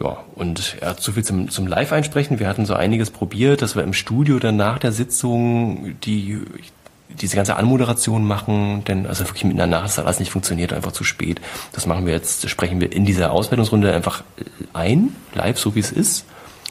Ja, 0.02 0.18
und 0.36 0.78
ja, 0.82 0.96
zu 0.96 1.12
viel 1.12 1.26
zum, 1.26 1.50
zum 1.50 1.68
Live-Einsprechen. 1.68 2.40
Wir 2.40 2.48
hatten 2.48 2.66
so 2.66 2.74
einiges 2.74 3.10
probiert, 3.10 3.62
dass 3.62 3.76
wir 3.76 3.84
im 3.84 3.92
Studio 3.94 4.40
dann 4.40 4.56
nach 4.56 4.80
der 4.80 4.94
Sitzung 4.94 6.00
die, 6.02 6.40
diese 7.10 7.36
ganze 7.36 7.56
Anmoderation 7.56 8.26
machen, 8.26 8.84
denn 8.86 9.06
also 9.06 9.26
wirklich 9.26 9.44
miteinander 9.44 9.80
hat 9.80 9.86
das 9.86 10.00
alles 10.00 10.20
nicht 10.20 10.32
funktioniert, 10.32 10.74
einfach 10.74 10.92
zu 10.92 11.04
spät. 11.04 11.42
Das 11.74 11.86
machen 11.86 12.06
wir 12.06 12.14
jetzt, 12.14 12.50
sprechen 12.50 12.80
wir 12.80 12.92
in 12.92 13.06
dieser 13.06 13.32
Auswertungsrunde 13.32 13.94
einfach 13.94 14.24
ein, 14.74 15.16
live, 15.34 15.60
so 15.60 15.76
wie 15.76 15.80
es 15.80 15.92
ist, 15.92 16.26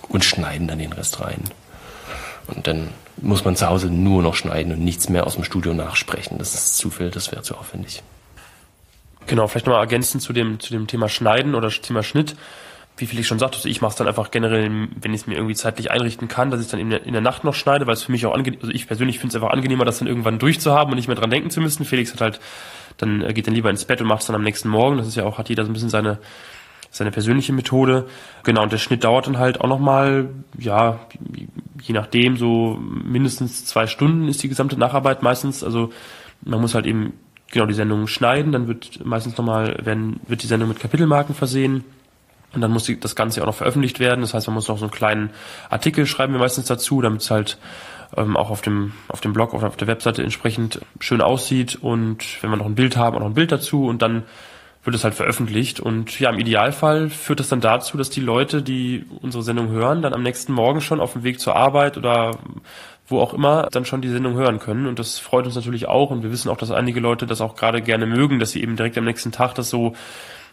und 0.09 0.25
schneiden 0.25 0.69
dann 0.69 0.79
den 0.79 0.93
Rest 0.93 1.21
rein. 1.21 1.43
Und 2.47 2.67
dann 2.67 2.89
muss 3.21 3.45
man 3.45 3.57
zu 3.57 3.69
Hause 3.69 3.89
nur 3.89 4.23
noch 4.23 4.35
schneiden 4.35 4.73
und 4.73 4.81
nichts 4.85 5.09
mehr 5.09 5.27
aus 5.27 5.35
dem 5.35 5.45
Studio 5.45 5.75
nachsprechen. 5.75 6.39
Das 6.39 6.55
ist 6.55 6.79
zu 6.79 6.91
viel, 6.91 7.11
das 7.11 7.31
wäre 7.31 7.43
zu 7.43 7.57
aufwendig. 7.57 8.03
Genau, 9.27 9.47
vielleicht 9.47 9.67
nochmal 9.67 9.83
ergänzend 9.83 10.23
zu 10.23 10.33
dem, 10.33 10.59
zu 10.59 10.73
dem 10.73 10.87
Thema 10.87 11.09
Schneiden 11.09 11.55
oder 11.55 11.69
Thema 11.69 12.03
Schnitt 12.03 12.37
wie 12.99 13.07
viel 13.07 13.21
ich 13.21 13.27
schon 13.27 13.39
sagte, 13.39 13.69
ich 13.69 13.81
mache 13.81 13.91
es 13.91 13.97
dann 13.97 14.09
einfach 14.09 14.31
generell, 14.31 14.89
wenn 15.01 15.15
ich 15.15 15.23
es 15.23 15.27
mir 15.27 15.35
irgendwie 15.37 15.55
zeitlich 15.55 15.91
einrichten 15.91 16.29
kann, 16.29 16.51
dass 16.51 16.61
ich 16.61 16.69
dann 16.69 16.81
in 16.81 16.91
der, 16.91 17.07
in 17.07 17.13
der 17.13 17.23
Nacht 17.23 17.45
noch 17.45 17.55
schneide, 17.55 17.87
weil 17.87 17.95
es 17.95 18.03
für 18.03 18.13
mich 18.13 18.27
auch 18.27 18.35
angenehm, 18.35 18.61
also 18.61 18.73
ich 18.73 18.87
persönlich 18.87 19.19
finde 19.19 19.37
es 19.37 19.43
einfach 19.43 19.55
angenehmer, 19.55 19.85
das 19.85 19.99
dann 19.99 20.09
irgendwann 20.09 20.39
durchzuhaben 20.39 20.93
und 20.93 20.97
nicht 20.97 21.09
mehr 21.09 21.17
dran 21.17 21.31
denken 21.31 21.51
zu 21.51 21.61
müssen. 21.61 21.85
Felix 21.85 22.13
hat 22.13 22.21
halt, 22.21 22.41
dann 22.97 23.23
äh, 23.23 23.33
geht 23.33 23.47
dann 23.47 23.55
lieber 23.55 23.71
ins 23.71 23.85
Bett 23.85 24.01
und 24.01 24.09
macht 24.09 24.21
es 24.21 24.27
dann 24.27 24.37
am 24.37 24.43
nächsten 24.43 24.69
Morgen. 24.69 24.99
Das 24.99 25.07
ist 25.07 25.17
ja 25.17 25.25
auch, 25.25 25.39
hat 25.39 25.49
jeder 25.49 25.65
so 25.65 25.71
ein 25.71 25.75
bisschen 25.75 25.91
seine, 25.91 26.19
seine 26.91 27.11
persönliche 27.11 27.53
Methode. 27.53 28.09
Genau, 28.43 28.63
und 28.63 28.73
der 28.73 28.79
Schnitt 28.79 29.05
dauert 29.05 29.29
dann 29.29 29.39
halt 29.39 29.61
auch 29.61 29.69
nochmal, 29.69 30.29
ja, 30.59 30.99
je 31.81 31.95
nachdem, 31.95 32.37
so 32.37 32.79
mindestens 32.81 33.65
zwei 33.65 33.87
Stunden 33.87 34.29
ist 34.29 34.43
die 34.43 34.49
gesamte 34.49 34.77
Nacharbeit 34.77 35.23
meistens. 35.23 35.63
Also 35.63 35.93
man 36.43 36.61
muss 36.61 36.75
halt 36.75 36.87
eben 36.87 37.13
genau 37.51 37.67
die 37.67 37.75
Sendung 37.75 38.09
schneiden, 38.09 38.53
dann 38.53 38.67
wird 38.67 39.05
meistens 39.07 39.39
nochmal, 39.39 39.79
werden, 39.83 40.21
wird 40.27 40.43
die 40.43 40.47
Sendung 40.47 40.69
mit 40.69 40.81
Kapitelmarken 40.81 41.35
versehen 41.35 41.85
und 42.55 42.61
dann 42.61 42.71
muss 42.71 42.91
das 43.01 43.15
Ganze 43.15 43.43
auch 43.43 43.47
noch 43.47 43.55
veröffentlicht 43.55 44.01
werden. 44.01 44.23
Das 44.23 44.35
heißt, 44.35 44.47
man 44.47 44.55
muss 44.55 44.69
noch 44.69 44.79
so 44.79 44.85
einen 44.85 44.93
kleinen 44.93 45.31
Artikel 45.69 46.07
schreiben 46.07 46.33
wir 46.33 46.41
meistens 46.41 46.67
dazu, 46.67 47.03
damit 47.03 47.21
es 47.21 47.31
halt 47.31 47.59
ähm, 48.17 48.37
auch 48.37 48.51
auf 48.51 48.63
dem, 48.63 48.95
auf 49.09 49.21
dem 49.21 49.33
Blog 49.33 49.53
oder 49.55 49.67
auf 49.67 49.77
der 49.77 49.87
Webseite 49.87 50.23
entsprechend 50.23 50.81
schön 51.01 51.21
aussieht. 51.21 51.79
Und 51.81 52.43
wenn 52.43 52.51
wir 52.51 52.57
noch 52.57 52.67
ein 52.67 52.75
Bild 52.75 52.97
haben, 52.97 53.17
auch 53.17 53.21
noch 53.21 53.29
ein 53.29 53.35
Bild 53.35 53.53
dazu 53.53 53.87
und 53.87 54.01
dann 54.01 54.25
wird 54.85 54.97
es 54.97 55.05
halt 55.05 55.15
veröffentlicht. 55.15 55.81
Und 55.81 56.19
ja, 56.19 56.31
im 56.31 56.39
Idealfall 56.39 57.11
führt 57.11 57.41
es 57.41 57.49
dann 57.49 57.61
dazu, 57.61 57.99
dass 57.99 58.09
die 58.09 58.21
Leute, 58.21 58.63
die 58.63 59.05
unsere 59.21 59.43
Sendung 59.43 59.69
hören, 59.69 60.01
dann 60.01 60.15
am 60.15 60.23
nächsten 60.23 60.53
Morgen 60.53 60.81
schon 60.81 61.01
auf 61.01 61.13
dem 61.13 61.25
Weg 61.25 61.41
zur 61.41 61.57
Arbeit 61.57 61.99
oder 61.99 62.39
wo 63.07 63.21
auch 63.21 63.35
immer 63.35 63.69
dann 63.71 63.85
schon 63.85 64.01
die 64.01 64.09
Sendung 64.09 64.35
hören 64.35 64.59
können. 64.59 64.87
Und 64.87 64.99
das 64.99 65.19
freut 65.19 65.45
uns 65.45 65.55
natürlich 65.55 65.89
auch. 65.89 66.11
Und 66.11 66.23
wir 66.23 66.31
wissen 66.31 66.49
auch, 66.49 66.57
dass 66.57 66.71
einige 66.71 67.01
Leute 67.01 67.27
das 67.27 67.41
auch 67.41 67.57
gerade 67.57 67.83
gerne 67.83 68.07
mögen, 68.07 68.39
dass 68.39 68.53
sie 68.53 68.63
eben 68.63 68.77
direkt 68.77 68.97
am 68.97 69.05
nächsten 69.05 69.33
Tag 69.33 69.55
das 69.55 69.69
so 69.69 69.95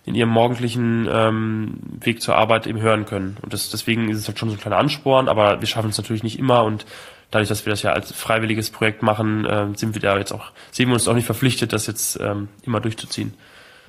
in 0.06 0.16
ihrem 0.16 0.30
morgendlichen 0.30 1.08
ähm, 1.12 1.80
Weg 2.02 2.22
zur 2.22 2.36
Arbeit 2.36 2.68
eben 2.68 2.80
hören 2.80 3.06
können. 3.06 3.38
Und 3.42 3.54
das, 3.54 3.70
deswegen 3.70 4.10
ist 4.10 4.20
es 4.20 4.28
halt 4.28 4.38
schon 4.38 4.50
so 4.50 4.56
ein 4.56 4.62
kleiner 4.62 4.78
Ansporn, 4.78 5.28
aber 5.28 5.62
wir 5.62 5.68
schaffen 5.68 5.90
es 5.90 5.98
natürlich 5.98 6.24
nicht 6.24 6.38
immer 6.38 6.64
und 6.64 6.86
dadurch, 7.32 7.50
dass 7.50 7.66
wir 7.66 7.72
das 7.72 7.82
ja 7.82 7.92
als 7.92 8.12
freiwilliges 8.12 8.70
Projekt 8.70 9.02
machen, 9.02 9.46
äh, 9.46 9.68
sind 9.76 9.96
wir 9.96 10.02
da 10.02 10.18
jetzt 10.18 10.32
auch, 10.32 10.52
sehen 10.72 10.88
wir 10.90 10.94
uns 10.94 11.08
auch 11.08 11.16
nicht 11.16 11.26
verpflichtet, 11.26 11.74
das 11.74 11.88
jetzt 11.88 12.20
ähm, 12.22 12.50
immer 12.64 12.80
durchzuziehen. 12.80 13.34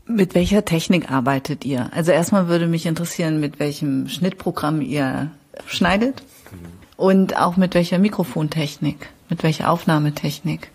Mit 0.07 0.35
welcher 0.35 0.64
Technik 0.64 1.11
arbeitet 1.11 1.64
ihr? 1.64 1.90
Also 1.92 2.12
erstmal 2.12 2.48
würde 2.48 2.66
mich 2.66 2.87
interessieren, 2.87 3.40
mit 3.40 3.59
welchem 3.59 4.09
Schnittprogramm 4.09 4.81
ihr 4.81 5.31
schneidet 5.66 6.22
und 6.96 7.37
auch 7.37 7.57
mit 7.57 7.74
welcher 7.74 7.98
Mikrofontechnik, 7.98 9.09
mit 9.29 9.42
welcher 9.42 9.70
Aufnahmetechnik. 9.70 10.70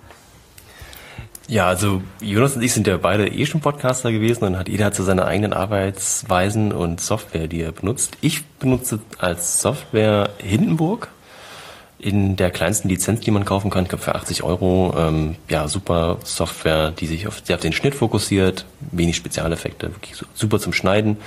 Ja, 1.51 1.67
also 1.67 2.01
Jonas 2.21 2.55
und 2.55 2.61
ich 2.61 2.71
sind 2.71 2.87
ja 2.87 2.95
beide 2.95 3.27
eh 3.27 3.45
schon 3.45 3.59
Podcaster 3.59 4.09
gewesen 4.09 4.45
und 4.45 4.57
hat 4.57 4.69
jeder 4.69 4.85
hat 4.85 4.95
so 4.95 5.03
seine 5.03 5.25
eigenen 5.25 5.51
Arbeitsweisen 5.51 6.71
und 6.71 7.01
Software, 7.01 7.49
die 7.49 7.59
er 7.59 7.73
benutzt. 7.73 8.17
Ich 8.21 8.45
benutze 8.45 9.01
als 9.17 9.61
Software 9.61 10.29
Hindenburg 10.37 11.09
in 11.99 12.37
der 12.37 12.51
kleinsten 12.51 12.87
Lizenz, 12.87 13.19
die 13.19 13.31
man 13.31 13.43
kaufen 13.43 13.69
kann, 13.69 13.85
für 13.85 14.15
80 14.15 14.43
Euro. 14.43 14.95
Ähm, 14.97 15.35
ja, 15.49 15.67
super 15.67 16.19
Software, 16.23 16.91
die 16.91 17.07
sich 17.07 17.27
auf, 17.27 17.41
sehr 17.43 17.57
auf 17.57 17.61
den 17.61 17.73
Schnitt 17.73 17.95
fokussiert, 17.95 18.63
wenig 18.91 19.17
Spezialeffekte, 19.17 19.93
wirklich 19.93 20.23
super 20.33 20.57
zum 20.57 20.71
Schneiden. 20.71 21.17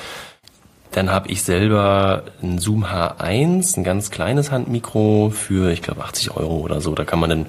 Dann 0.93 1.11
habe 1.11 1.29
ich 1.29 1.43
selber 1.43 2.23
ein 2.43 2.59
Zoom 2.59 2.87
H1, 2.87 3.77
ein 3.77 3.85
ganz 3.85 4.11
kleines 4.11 4.51
Handmikro 4.51 5.31
für, 5.35 5.71
ich 5.71 5.83
glaube, 5.83 6.03
80 6.03 6.35
Euro 6.35 6.61
oder 6.61 6.81
so. 6.81 6.95
Da 6.95 7.05
kann 7.05 7.19
man 7.19 7.29
dann 7.29 7.47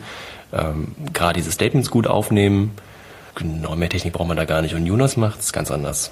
ähm, 0.56 0.96
gerade 1.13 1.34
diese 1.34 1.52
Statements 1.52 1.91
gut 1.91 2.08
aufnehmen. 2.08 2.72
Genau, 3.36 3.76
mehr 3.76 3.89
Technik 3.89 4.13
braucht 4.13 4.30
man 4.30 4.38
da 4.38 4.46
gar 4.46 4.62
nicht. 4.62 4.76
Und 4.76 4.86
Jonas 4.86 5.18
macht 5.18 5.39
es 5.41 5.52
ganz 5.54 5.70
anders. 5.70 6.12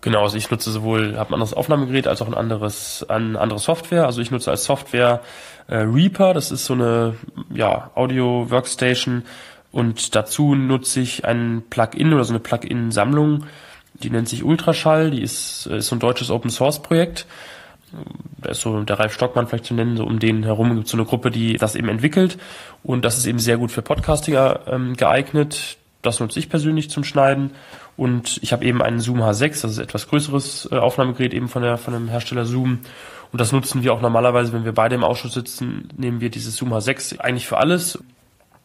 Genau, 0.00 0.22
also 0.22 0.36
ich 0.36 0.50
nutze 0.50 0.70
sowohl 0.70 1.16
habe 1.16 1.30
ein 1.30 1.34
anderes 1.34 1.54
Aufnahmegerät 1.54 2.06
als 2.06 2.20
auch 2.20 2.26
ein 2.26 2.34
anderes 2.34 3.06
eine 3.08 3.40
andere 3.40 3.58
Software. 3.58 4.04
Also 4.04 4.20
ich 4.20 4.30
nutze 4.30 4.50
als 4.50 4.64
Software 4.64 5.22
äh, 5.66 5.76
Reaper, 5.76 6.34
das 6.34 6.50
ist 6.50 6.66
so 6.66 6.74
eine 6.74 7.14
ja, 7.54 7.90
Audio 7.94 8.50
Workstation 8.50 9.24
und 9.72 10.14
dazu 10.14 10.54
nutze 10.54 11.00
ich 11.00 11.24
ein 11.24 11.62
Plugin 11.70 12.12
oder 12.12 12.24
so 12.24 12.32
eine 12.32 12.40
Plugin-Sammlung, 12.40 13.44
die 13.94 14.10
nennt 14.10 14.28
sich 14.28 14.44
Ultraschall, 14.44 15.10
die 15.10 15.22
ist, 15.22 15.66
ist 15.66 15.86
so 15.86 15.96
ein 15.96 16.00
deutsches 16.00 16.30
Open 16.30 16.50
Source 16.50 16.82
Projekt. 16.82 17.26
Da 18.38 18.50
ist 18.50 18.60
so 18.60 18.82
der 18.82 18.98
Ralf 18.98 19.14
Stockmann 19.14 19.46
vielleicht 19.46 19.64
zu 19.64 19.74
nennen, 19.74 19.96
so 19.96 20.04
um 20.04 20.18
den 20.18 20.44
herum 20.44 20.74
gibt 20.74 20.86
es 20.86 20.90
so 20.90 20.96
eine 20.96 21.06
Gruppe, 21.06 21.30
die 21.30 21.56
das 21.56 21.74
eben 21.74 21.88
entwickelt. 21.88 22.38
Und 22.82 23.04
das 23.04 23.16
ist 23.16 23.26
eben 23.26 23.38
sehr 23.38 23.56
gut 23.56 23.70
für 23.70 23.82
Podcastinger 23.82 24.60
ähm, 24.66 24.94
geeignet. 24.96 25.78
Das 26.02 26.20
nutze 26.20 26.38
ich 26.38 26.50
persönlich 26.50 26.90
zum 26.90 27.04
Schneiden. 27.04 27.52
Und 27.96 28.38
ich 28.42 28.52
habe 28.52 28.64
eben 28.64 28.82
einen 28.82 29.00
Zoom 29.00 29.22
H6, 29.22 29.62
das 29.62 29.72
ist 29.72 29.78
etwas 29.78 30.08
größeres 30.08 30.68
äh, 30.70 30.76
Aufnahmegerät 30.76 31.32
eben 31.32 31.48
von, 31.48 31.62
der, 31.62 31.78
von 31.78 31.94
dem 31.94 32.08
Hersteller 32.08 32.44
Zoom. 32.44 32.80
Und 33.32 33.40
das 33.40 33.52
nutzen 33.52 33.82
wir 33.82 33.92
auch 33.92 34.00
normalerweise, 34.00 34.52
wenn 34.52 34.64
wir 34.64 34.72
beide 34.72 34.94
im 34.94 35.04
Ausschuss 35.04 35.34
sitzen, 35.34 35.88
nehmen 35.96 36.20
wir 36.20 36.30
dieses 36.30 36.56
Zoom 36.56 36.72
H6 36.72 37.20
eigentlich 37.20 37.46
für 37.46 37.56
alles. 37.56 37.98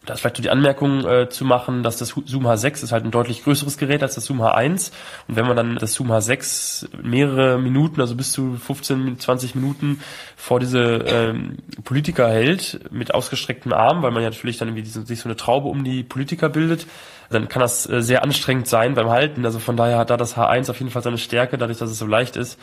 Da 0.10 0.15
ist 0.15 0.22
vielleicht 0.22 0.38
so 0.38 0.41
die 0.41 0.50
Anmerkung 0.50 1.06
äh, 1.08 1.30
zu 1.30 1.45
machen, 1.45 1.84
dass 1.84 1.98
das 1.98 2.15
Zoom 2.26 2.48
H6 2.48 2.84
ist 2.84 2.91
halt 2.91 3.06
ein 3.06 3.12
deutlich 3.12 3.43
größeres 3.43 3.78
Gerät 3.78 4.02
als 4.02 4.15
das 4.15 4.26
Zoom 4.26 4.41
H1. 4.41 4.91
Und 5.28 5.36
wenn 5.36 5.45
man 5.45 5.56
dann 5.56 5.76
das 5.76 5.93
Zoom 5.93 6.12
H6 6.12 6.88
mehrere 7.04 7.60
Minuten, 7.60 8.02
also 8.02 8.15
bis 8.15 8.32
zu 8.32 8.56
15, 8.56 9.19
20 9.19 9.54
Minuten 9.54 10.02
vor 10.36 10.60
diese 10.60 11.04
ähm, 11.06 11.58
Politiker 11.84 12.28
hält, 12.28 12.91
mit 12.91 13.13
ausgestrecktem 13.13 13.72
Arm, 13.72 14.02
weil 14.02 14.10
man 14.10 14.24
ja 14.24 14.32
natürlich 14.32 14.58
dann 14.58 14.69
irgendwie 14.69 14.82
diese, 14.82 15.06
sich 15.06 15.19
so 15.19 15.30
eine 15.30 15.36
Traube 15.36 15.67
um 15.67 15.84
die 15.84 16.02
Politiker 16.02 16.50
bildet, 16.50 16.88
dann 17.30 17.48
kann 17.48 17.62
das 17.62 17.88
äh, 17.88 18.02
sehr 18.02 18.24
anstrengend 18.24 18.67
sein 18.67 18.95
beim 18.95 19.12
Halten. 19.12 19.45
Also 19.45 19.60
von 19.60 19.78
daher 19.78 20.00
hat 20.00 20.10
da 20.10 20.17
das 20.17 20.36
H1 20.36 20.72
auf 20.72 20.80
jeden 20.80 20.89
Fall 20.89 21.04
seine 21.04 21.19
Stärke, 21.19 21.60
dadurch, 21.60 21.78
dass 21.78 21.91
es 21.91 22.00
so 22.00 22.08
leicht 22.08 22.36
ist. 22.36 22.58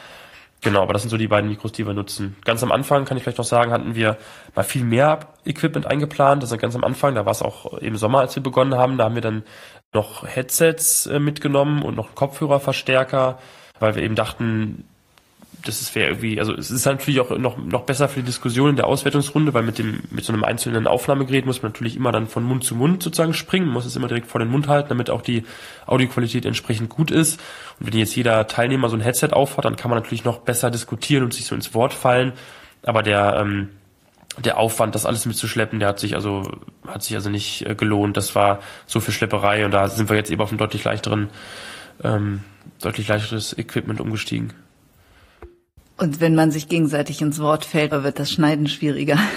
Genau, 0.63 0.83
aber 0.83 0.93
das 0.93 1.03
sind 1.03 1.11
so 1.11 1.17
die 1.17 1.29
beiden 1.29 1.49
Mikros, 1.49 1.73
die 1.73 1.87
wir 1.87 1.95
nutzen. 1.95 2.37
Ganz 2.45 2.63
am 2.63 2.73
Anfang 2.73 3.05
kann 3.05 3.17
ich 3.17 3.23
vielleicht 3.23 3.39
noch 3.39 3.45
sagen, 3.45 3.73
hatten 3.73 3.95
wir 3.95 4.17
mal 4.55 4.63
viel 4.63 4.85
mehr 4.85 5.21
Equipment 5.45 5.87
eingeplant. 5.87 6.43
Das 6.43 6.51
ist 6.51 6.59
ganz 6.59 6.75
am 6.75 6.83
Anfang, 6.83 7.15
da 7.15 7.25
war 7.25 7.33
es 7.33 7.43
auch 7.43 7.75
im 7.75 7.97
Sommer, 7.97 8.21
als 8.21 8.35
wir 8.35 8.43
begonnen 8.43 8.75
haben. 8.75 8.99
Da 8.99 9.05
haben 9.05 9.15
wir 9.15 9.23
dann 9.23 9.45
noch 9.93 10.27
Headsets 10.27 11.07
äh, 11.07 11.21
mitgenommen 11.21 11.83
und 11.83 11.97
noch 11.97 12.15
Kopfhörerverstärker, 12.15 13.39
weil 13.79 13.95
wir 13.95 14.03
eben 14.03 14.15
dachten, 14.15 14.85
das 15.69 15.95
wäre 15.95 16.09
irgendwie, 16.09 16.39
also 16.39 16.55
es 16.55 16.71
ist 16.71 16.85
natürlich 16.85 17.21
auch 17.21 17.31
noch, 17.39 17.57
noch 17.57 17.83
besser 17.83 18.09
für 18.09 18.21
die 18.21 18.27
Diskussion 18.27 18.71
in 18.71 18.77
der 18.77 18.87
Auswertungsrunde, 18.87 19.55
weil 19.55 19.63
mit 19.63 19.79
dem, 19.79 20.03
mit 20.11 20.25
so 20.25 20.33
einem 20.33 20.45
einzelnen 20.45 20.87
Aufnahmegerät 20.87 21.47
muss 21.47 21.63
man 21.63 21.73
natürlich 21.73 21.97
immer 21.97 22.13
dann 22.13 22.27
von 22.27 22.45
Mund 22.45 22.65
zu 22.65 22.75
Mund 22.75 23.03
sozusagen 23.03 23.35
springen, 23.35 23.69
muss 23.69 23.85
es 23.85 23.97
immer 23.97 24.09
direkt 24.09 24.29
vor 24.29 24.39
den 24.39 24.49
Mund 24.49 24.69
halten, 24.69 24.89
damit 24.89 25.11
auch 25.11 25.23
die 25.23 25.45
Audioqualität 25.87 26.47
entsprechend 26.47 26.91
gut 26.91 27.11
ist. 27.11 27.41
Und 27.81 27.93
wenn 27.93 27.99
jetzt 27.99 28.17
jeder 28.17 28.47
Teilnehmer 28.47 28.89
so 28.89 28.97
ein 28.97 29.01
Headset 29.01 29.31
aufhat, 29.33 29.65
dann 29.65 29.77
kann 29.77 29.91
man 29.91 29.99
natürlich 29.99 30.25
noch 30.25 30.39
besser 30.39 30.71
diskutieren 30.71 31.25
und 31.25 31.35
sich 31.35 31.47
so 31.47 31.55
ins 31.55 31.75
Wort 31.75 31.93
fallen. 31.93 32.33
Aber 32.83 33.03
der, 33.03 33.37
ähm, 33.41 33.71
der 34.39 34.59
Aufwand, 34.59 34.95
das 34.95 35.07
alles 35.07 35.27
mitzuschleppen, 35.27 35.81
der 35.81 35.89
hat 35.89 35.99
sich 35.99 36.15
also, 36.15 36.51
hat 36.87 37.03
sich 37.03 37.17
also 37.17 37.31
nicht 37.31 37.67
äh, 37.67 37.75
gelohnt. 37.75 38.17
Das 38.17 38.35
war 38.35 38.61
so 38.87 39.01
viel 39.01 39.15
Schlepperei 39.15 39.65
und 39.65 39.71
da 39.71 39.89
sind 39.89 40.09
wir 40.09 40.17
jetzt 40.17 40.31
eben 40.31 40.43
auf 40.43 40.53
ein 40.53 40.59
deutlich 40.59 40.85
leichteren, 40.85 41.31
ähm, 42.05 42.43
deutlich 42.83 43.09
leichteres 43.09 43.57
Equipment 43.57 44.01
umgestiegen. 44.01 44.53
Und 45.97 46.21
wenn 46.21 46.35
man 46.35 46.51
sich 46.51 46.69
gegenseitig 46.69 47.23
ins 47.23 47.39
Wort 47.39 47.65
fällt, 47.65 47.93
wird 47.93 48.19
das 48.19 48.31
Schneiden 48.31 48.69
schwieriger. 48.69 49.19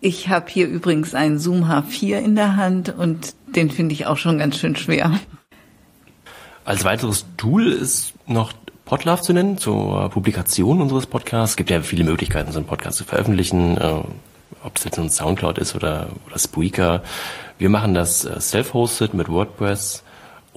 Ich 0.00 0.28
habe 0.28 0.46
hier 0.48 0.68
übrigens 0.68 1.12
einen 1.12 1.40
Zoom 1.40 1.64
H4 1.64 2.18
in 2.18 2.36
der 2.36 2.54
Hand 2.54 2.96
und 2.96 3.34
den 3.48 3.68
finde 3.68 3.94
ich 3.94 4.06
auch 4.06 4.16
schon 4.16 4.38
ganz 4.38 4.56
schön 4.56 4.76
schwer. 4.76 5.18
Als 6.64 6.84
weiteres 6.84 7.26
Tool 7.36 7.72
ist 7.72 8.14
noch 8.28 8.52
Podlove 8.84 9.22
zu 9.22 9.32
nennen 9.32 9.58
zur 9.58 10.08
Publikation 10.10 10.80
unseres 10.80 11.06
Podcasts. 11.06 11.50
Es 11.50 11.56
gibt 11.56 11.70
ja 11.70 11.80
viele 11.80 12.04
Möglichkeiten, 12.04 12.52
so 12.52 12.58
einen 12.58 12.68
Podcast 12.68 12.98
zu 12.98 13.04
veröffentlichen, 13.04 13.76
äh, 13.76 14.02
ob 14.62 14.76
es 14.76 14.84
jetzt 14.84 14.98
nun 14.98 15.10
Soundcloud 15.10 15.58
ist 15.58 15.74
oder, 15.74 16.10
oder 16.28 16.38
Spreaker. 16.38 17.02
Wir 17.58 17.68
machen 17.68 17.92
das 17.92 18.24
äh, 18.24 18.40
self-hosted 18.40 19.14
mit 19.14 19.28
WordPress 19.28 20.04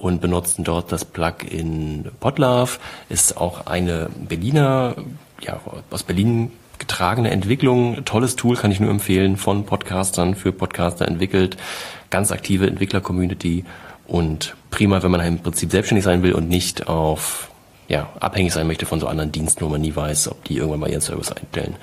und 0.02 0.20
benutzen 0.20 0.64
dort 0.64 0.90
das 0.90 1.04
Plugin 1.04 2.10
Podlove. 2.18 2.78
Ist 3.08 3.36
auch 3.36 3.66
eine 3.66 4.10
Berliner, 4.28 4.96
ja, 5.40 5.60
aus 5.90 6.02
Berlin 6.02 6.50
getragene 6.78 7.30
Entwicklung. 7.30 8.04
Tolles 8.04 8.34
Tool, 8.34 8.56
kann 8.56 8.72
ich 8.72 8.80
nur 8.80 8.90
empfehlen, 8.90 9.36
von 9.36 9.64
Podcastern 9.64 10.34
für 10.34 10.50
Podcaster 10.50 11.06
entwickelt. 11.06 11.56
Ganz 12.10 12.32
aktive 12.32 12.66
Entwickler-Community 12.66 13.64
und 14.08 14.56
prima, 14.70 15.04
wenn 15.04 15.12
man 15.12 15.24
im 15.24 15.38
Prinzip 15.38 15.70
selbstständig 15.70 16.04
sein 16.04 16.24
will 16.24 16.32
und 16.32 16.48
nicht 16.48 16.88
auf 16.88 17.51
ja, 17.88 18.08
abhängig 18.20 18.52
sein 18.52 18.66
möchte 18.66 18.86
von 18.86 19.00
so 19.00 19.06
anderen 19.06 19.32
Diensten, 19.32 19.64
wo 19.64 19.68
man 19.68 19.80
nie 19.80 19.94
weiß, 19.94 20.28
ob 20.30 20.44
die 20.44 20.56
irgendwann 20.56 20.80
mal 20.80 20.90
ihren 20.90 21.00
Service 21.00 21.32
einstellen. 21.32 21.76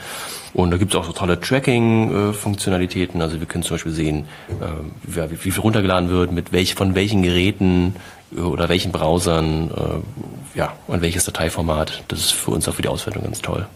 Und 0.53 0.71
da 0.71 0.77
gibt 0.77 0.93
es 0.93 0.99
auch 0.99 1.05
so 1.05 1.11
tolle 1.11 1.39
Tracking-Funktionalitäten. 1.39 3.21
Also 3.21 3.39
wir 3.39 3.47
können 3.47 3.63
zum 3.63 3.75
Beispiel 3.75 3.91
sehen, 3.91 4.25
äh, 4.59 5.29
wie, 5.29 5.51
viel 5.51 5.61
runtergeladen 5.61 6.09
wird, 6.09 6.31
mit 6.31 6.51
welch, 6.51 6.75
von 6.75 6.95
welchen 6.95 7.21
Geräten 7.21 7.95
äh, 8.35 8.39
oder 8.39 8.69
welchen 8.69 8.91
Browsern, 8.91 9.69
äh, 9.71 10.57
ja, 10.57 10.73
und 10.87 11.01
welches 11.01 11.25
Dateiformat. 11.25 12.03
Das 12.07 12.19
ist 12.19 12.31
für 12.31 12.51
uns 12.51 12.67
auch 12.67 12.73
für 12.73 12.81
die 12.81 12.87
Auswertung 12.87 13.23
ganz 13.23 13.41
toll. 13.41 13.67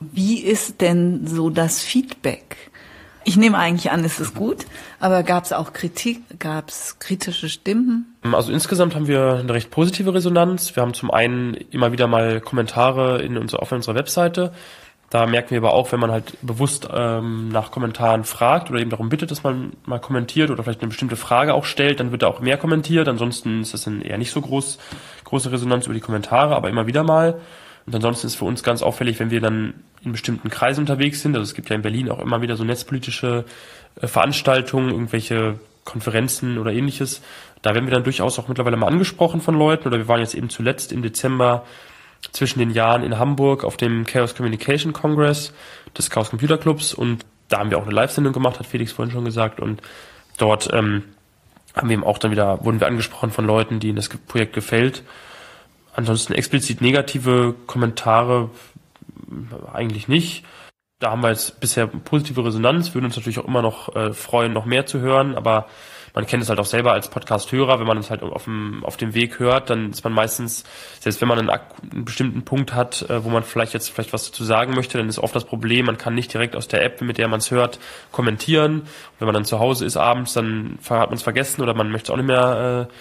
Wie 0.00 0.40
ist 0.40 0.80
denn 0.80 1.26
so 1.26 1.50
das 1.50 1.80
Feedback? 1.80 2.56
Ich 3.24 3.36
nehme 3.36 3.58
eigentlich 3.58 3.90
an, 3.90 4.04
es 4.04 4.18
ist 4.18 4.34
gut, 4.34 4.66
aber 4.98 5.22
gab 5.22 5.44
es 5.44 5.52
auch 5.52 5.72
Kritik, 5.72 6.22
gab 6.38 6.68
es 6.70 6.98
kritische 6.98 7.48
Stimmen? 7.48 8.16
Also 8.32 8.52
insgesamt 8.52 8.94
haben 8.94 9.08
wir 9.08 9.40
eine 9.40 9.52
recht 9.52 9.70
positive 9.70 10.14
Resonanz. 10.14 10.74
Wir 10.74 10.82
haben 10.82 10.94
zum 10.94 11.10
einen 11.10 11.54
immer 11.54 11.92
wieder 11.92 12.06
mal 12.06 12.40
Kommentare 12.40 13.22
in 13.22 13.36
unserer, 13.36 13.62
auf 13.62 13.72
unserer 13.72 13.94
Webseite. 13.94 14.52
Da 15.10 15.26
merken 15.26 15.50
wir 15.50 15.58
aber 15.58 15.74
auch, 15.74 15.90
wenn 15.90 15.98
man 15.98 16.12
halt 16.12 16.38
bewusst 16.40 16.88
ähm, 16.92 17.48
nach 17.48 17.72
Kommentaren 17.72 18.22
fragt 18.22 18.70
oder 18.70 18.78
eben 18.78 18.90
darum 18.90 19.08
bittet, 19.08 19.32
dass 19.32 19.42
man 19.42 19.72
mal 19.84 19.98
kommentiert 19.98 20.50
oder 20.50 20.62
vielleicht 20.62 20.80
eine 20.80 20.88
bestimmte 20.88 21.16
Frage 21.16 21.52
auch 21.54 21.64
stellt, 21.64 21.98
dann 21.98 22.12
wird 22.12 22.22
da 22.22 22.28
auch 22.28 22.40
mehr 22.40 22.56
kommentiert. 22.56 23.08
Ansonsten 23.08 23.62
ist 23.62 23.74
das 23.74 23.82
dann 23.82 24.02
eher 24.02 24.18
nicht 24.18 24.30
so 24.30 24.40
groß, 24.40 24.78
große 25.24 25.50
Resonanz 25.50 25.86
über 25.86 25.94
die 25.94 26.00
Kommentare, 26.00 26.54
aber 26.54 26.70
immer 26.70 26.86
wieder 26.86 27.02
mal. 27.02 27.40
Und 27.86 27.94
ansonsten 27.94 28.26
ist 28.26 28.36
für 28.36 28.44
uns 28.44 28.62
ganz 28.62 28.82
auffällig, 28.82 29.18
wenn 29.20 29.30
wir 29.30 29.40
dann 29.40 29.74
in 30.02 30.12
bestimmten 30.12 30.50
Kreisen 30.50 30.80
unterwegs 30.80 31.22
sind. 31.22 31.34
Also 31.34 31.44
es 31.44 31.54
gibt 31.54 31.70
ja 31.70 31.76
in 31.76 31.82
Berlin 31.82 32.10
auch 32.10 32.20
immer 32.20 32.42
wieder 32.42 32.56
so 32.56 32.64
netzpolitische 32.64 33.44
äh, 34.00 34.06
Veranstaltungen, 34.06 34.90
irgendwelche 34.90 35.58
Konferenzen 35.84 36.58
oder 36.58 36.72
ähnliches. 36.72 37.22
Da 37.62 37.74
werden 37.74 37.86
wir 37.86 37.92
dann 37.92 38.04
durchaus 38.04 38.38
auch 38.38 38.48
mittlerweile 38.48 38.76
mal 38.76 38.86
angesprochen 38.86 39.40
von 39.40 39.54
Leuten. 39.54 39.88
Oder 39.88 39.98
wir 39.98 40.08
waren 40.08 40.20
jetzt 40.20 40.34
eben 40.34 40.50
zuletzt 40.50 40.92
im 40.92 41.02
Dezember 41.02 41.64
zwischen 42.32 42.58
den 42.58 42.70
Jahren 42.70 43.02
in 43.02 43.18
Hamburg 43.18 43.64
auf 43.64 43.76
dem 43.76 44.04
Chaos 44.04 44.34
Communication 44.34 44.92
Congress 44.92 45.52
des 45.96 46.10
Chaos 46.10 46.30
Computer 46.30 46.58
Clubs 46.58 46.92
und 46.92 47.24
da 47.50 47.58
haben 47.58 47.70
wir 47.70 47.78
auch 47.78 47.82
eine 47.82 47.92
Live-Sendung 47.92 48.32
gemacht, 48.32 48.58
hat 48.58 48.66
Felix 48.66 48.92
vorhin 48.92 49.12
schon 49.12 49.24
gesagt. 49.24 49.60
Und 49.60 49.82
dort 50.38 50.72
ähm, 50.72 51.02
haben 51.74 51.88
wir 51.88 51.94
eben 51.94 52.04
auch 52.04 52.18
dann 52.18 52.30
wieder, 52.30 52.64
wurden 52.64 52.80
wir 52.80 52.86
angesprochen 52.86 53.30
von 53.30 53.44
Leuten, 53.44 53.80
denen 53.80 53.96
das 53.96 54.08
Projekt 54.08 54.54
gefällt. 54.54 55.02
Ansonsten 55.94 56.34
explizit 56.34 56.80
negative 56.80 57.54
Kommentare 57.66 58.50
eigentlich 59.72 60.08
nicht. 60.08 60.44
Da 60.98 61.12
haben 61.12 61.22
wir 61.22 61.30
jetzt 61.30 61.60
bisher 61.60 61.86
positive 61.86 62.44
Resonanz, 62.44 62.94
würden 62.94 63.06
uns 63.06 63.16
natürlich 63.16 63.38
auch 63.38 63.48
immer 63.48 63.62
noch 63.62 63.94
äh, 63.96 64.12
freuen, 64.12 64.52
noch 64.52 64.66
mehr 64.66 64.86
zu 64.86 65.00
hören, 65.00 65.34
aber 65.34 65.66
man 66.14 66.26
kennt 66.26 66.42
es 66.42 66.48
halt 66.48 66.58
auch 66.58 66.66
selber 66.66 66.92
als 66.92 67.08
Podcast-Hörer, 67.08 67.78
wenn 67.78 67.86
man 67.86 67.98
es 67.98 68.10
halt 68.10 68.22
auf 68.22 68.44
dem, 68.44 68.84
auf 68.84 68.96
dem 68.96 69.14
Weg 69.14 69.38
hört, 69.38 69.70
dann 69.70 69.90
ist 69.90 70.02
man 70.02 70.12
meistens, 70.12 70.64
selbst 70.98 71.20
wenn 71.20 71.28
man 71.28 71.38
einen, 71.38 71.50
einen 71.50 72.04
bestimmten 72.04 72.42
Punkt 72.42 72.74
hat, 72.74 73.08
äh, 73.08 73.24
wo 73.24 73.30
man 73.30 73.44
vielleicht 73.44 73.72
jetzt 73.72 73.90
vielleicht 73.90 74.12
was 74.12 74.26
dazu 74.26 74.44
sagen 74.44 74.74
möchte, 74.74 74.98
dann 74.98 75.08
ist 75.08 75.18
oft 75.18 75.34
das 75.34 75.44
Problem, 75.44 75.86
man 75.86 75.98
kann 75.98 76.14
nicht 76.14 76.32
direkt 76.32 76.56
aus 76.56 76.68
der 76.68 76.84
App, 76.84 77.00
mit 77.00 77.18
der 77.18 77.28
man 77.28 77.38
es 77.38 77.50
hört, 77.50 77.78
kommentieren. 78.10 78.80
Und 78.80 78.88
wenn 79.20 79.26
man 79.26 79.34
dann 79.34 79.44
zu 79.44 79.58
Hause 79.60 79.84
ist 79.84 79.96
abends, 79.96 80.32
dann 80.32 80.78
hat 80.88 81.10
man 81.10 81.16
es 81.16 81.22
vergessen 81.22 81.62
oder 81.62 81.74
man 81.74 81.90
möchte 81.90 82.12
auch 82.12 82.16
nicht 82.16 82.26
mehr 82.26 82.88
äh, 82.88 82.94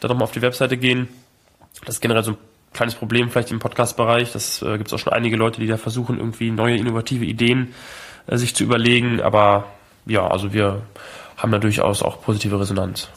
da 0.00 0.08
nochmal 0.08 0.24
auf 0.24 0.32
die 0.32 0.42
Webseite 0.42 0.76
gehen. 0.76 1.08
Das 1.84 1.96
ist 1.96 2.00
generell 2.00 2.22
so 2.22 2.32
ein 2.32 2.38
kleines 2.72 2.94
Problem 2.94 3.30
vielleicht 3.30 3.50
im 3.50 3.58
Podcast-Bereich. 3.58 4.32
Das 4.32 4.62
äh, 4.62 4.78
gibt 4.78 4.88
es 4.88 4.94
auch 4.94 4.98
schon 4.98 5.12
einige 5.12 5.36
Leute, 5.36 5.60
die 5.60 5.66
da 5.66 5.76
versuchen, 5.76 6.18
irgendwie 6.18 6.50
neue, 6.50 6.76
innovative 6.76 7.24
Ideen 7.24 7.74
äh, 8.26 8.36
sich 8.36 8.54
zu 8.54 8.64
überlegen. 8.64 9.20
Aber 9.20 9.66
ja, 10.06 10.26
also 10.26 10.52
wir 10.52 10.82
haben 11.36 11.52
da 11.52 11.58
durchaus 11.58 12.02
auch 12.02 12.22
positive 12.22 12.58
Resonanz. 12.58 13.08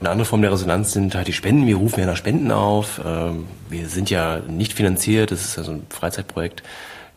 Eine 0.00 0.10
andere 0.10 0.26
Form 0.26 0.42
der 0.42 0.52
Resonanz 0.52 0.92
sind 0.92 1.14
halt 1.14 1.26
die 1.26 1.32
Spenden. 1.32 1.66
Wir 1.66 1.76
rufen 1.76 2.00
ja 2.00 2.06
nach 2.06 2.16
Spenden 2.16 2.50
auf. 2.50 3.00
Ähm, 3.04 3.46
wir 3.70 3.88
sind 3.88 4.10
ja 4.10 4.40
nicht 4.46 4.74
finanziert. 4.74 5.30
Das 5.30 5.42
ist 5.42 5.56
ja 5.56 5.62
so 5.62 5.72
ein 5.72 5.86
Freizeitprojekt, 5.88 6.62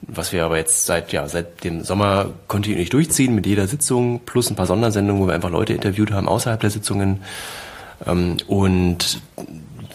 was 0.01 0.31
wir 0.31 0.45
aber 0.45 0.57
jetzt 0.57 0.85
seit, 0.85 1.11
ja, 1.11 1.27
seit 1.27 1.65
dem 1.65 1.83
Sommer 1.83 2.29
kontinuierlich 2.47 2.89
durchziehen 2.89 3.35
mit 3.35 3.45
jeder 3.45 3.67
Sitzung 3.67 4.21
plus 4.25 4.49
ein 4.49 4.55
paar 4.55 4.65
Sondersendungen, 4.65 5.21
wo 5.21 5.27
wir 5.27 5.33
einfach 5.33 5.49
Leute 5.49 5.73
interviewt 5.73 6.11
haben 6.11 6.29
außerhalb 6.29 6.61
der 6.61 6.69
Sitzungen. 6.69 7.21
Ähm, 8.07 8.37
und 8.47 9.21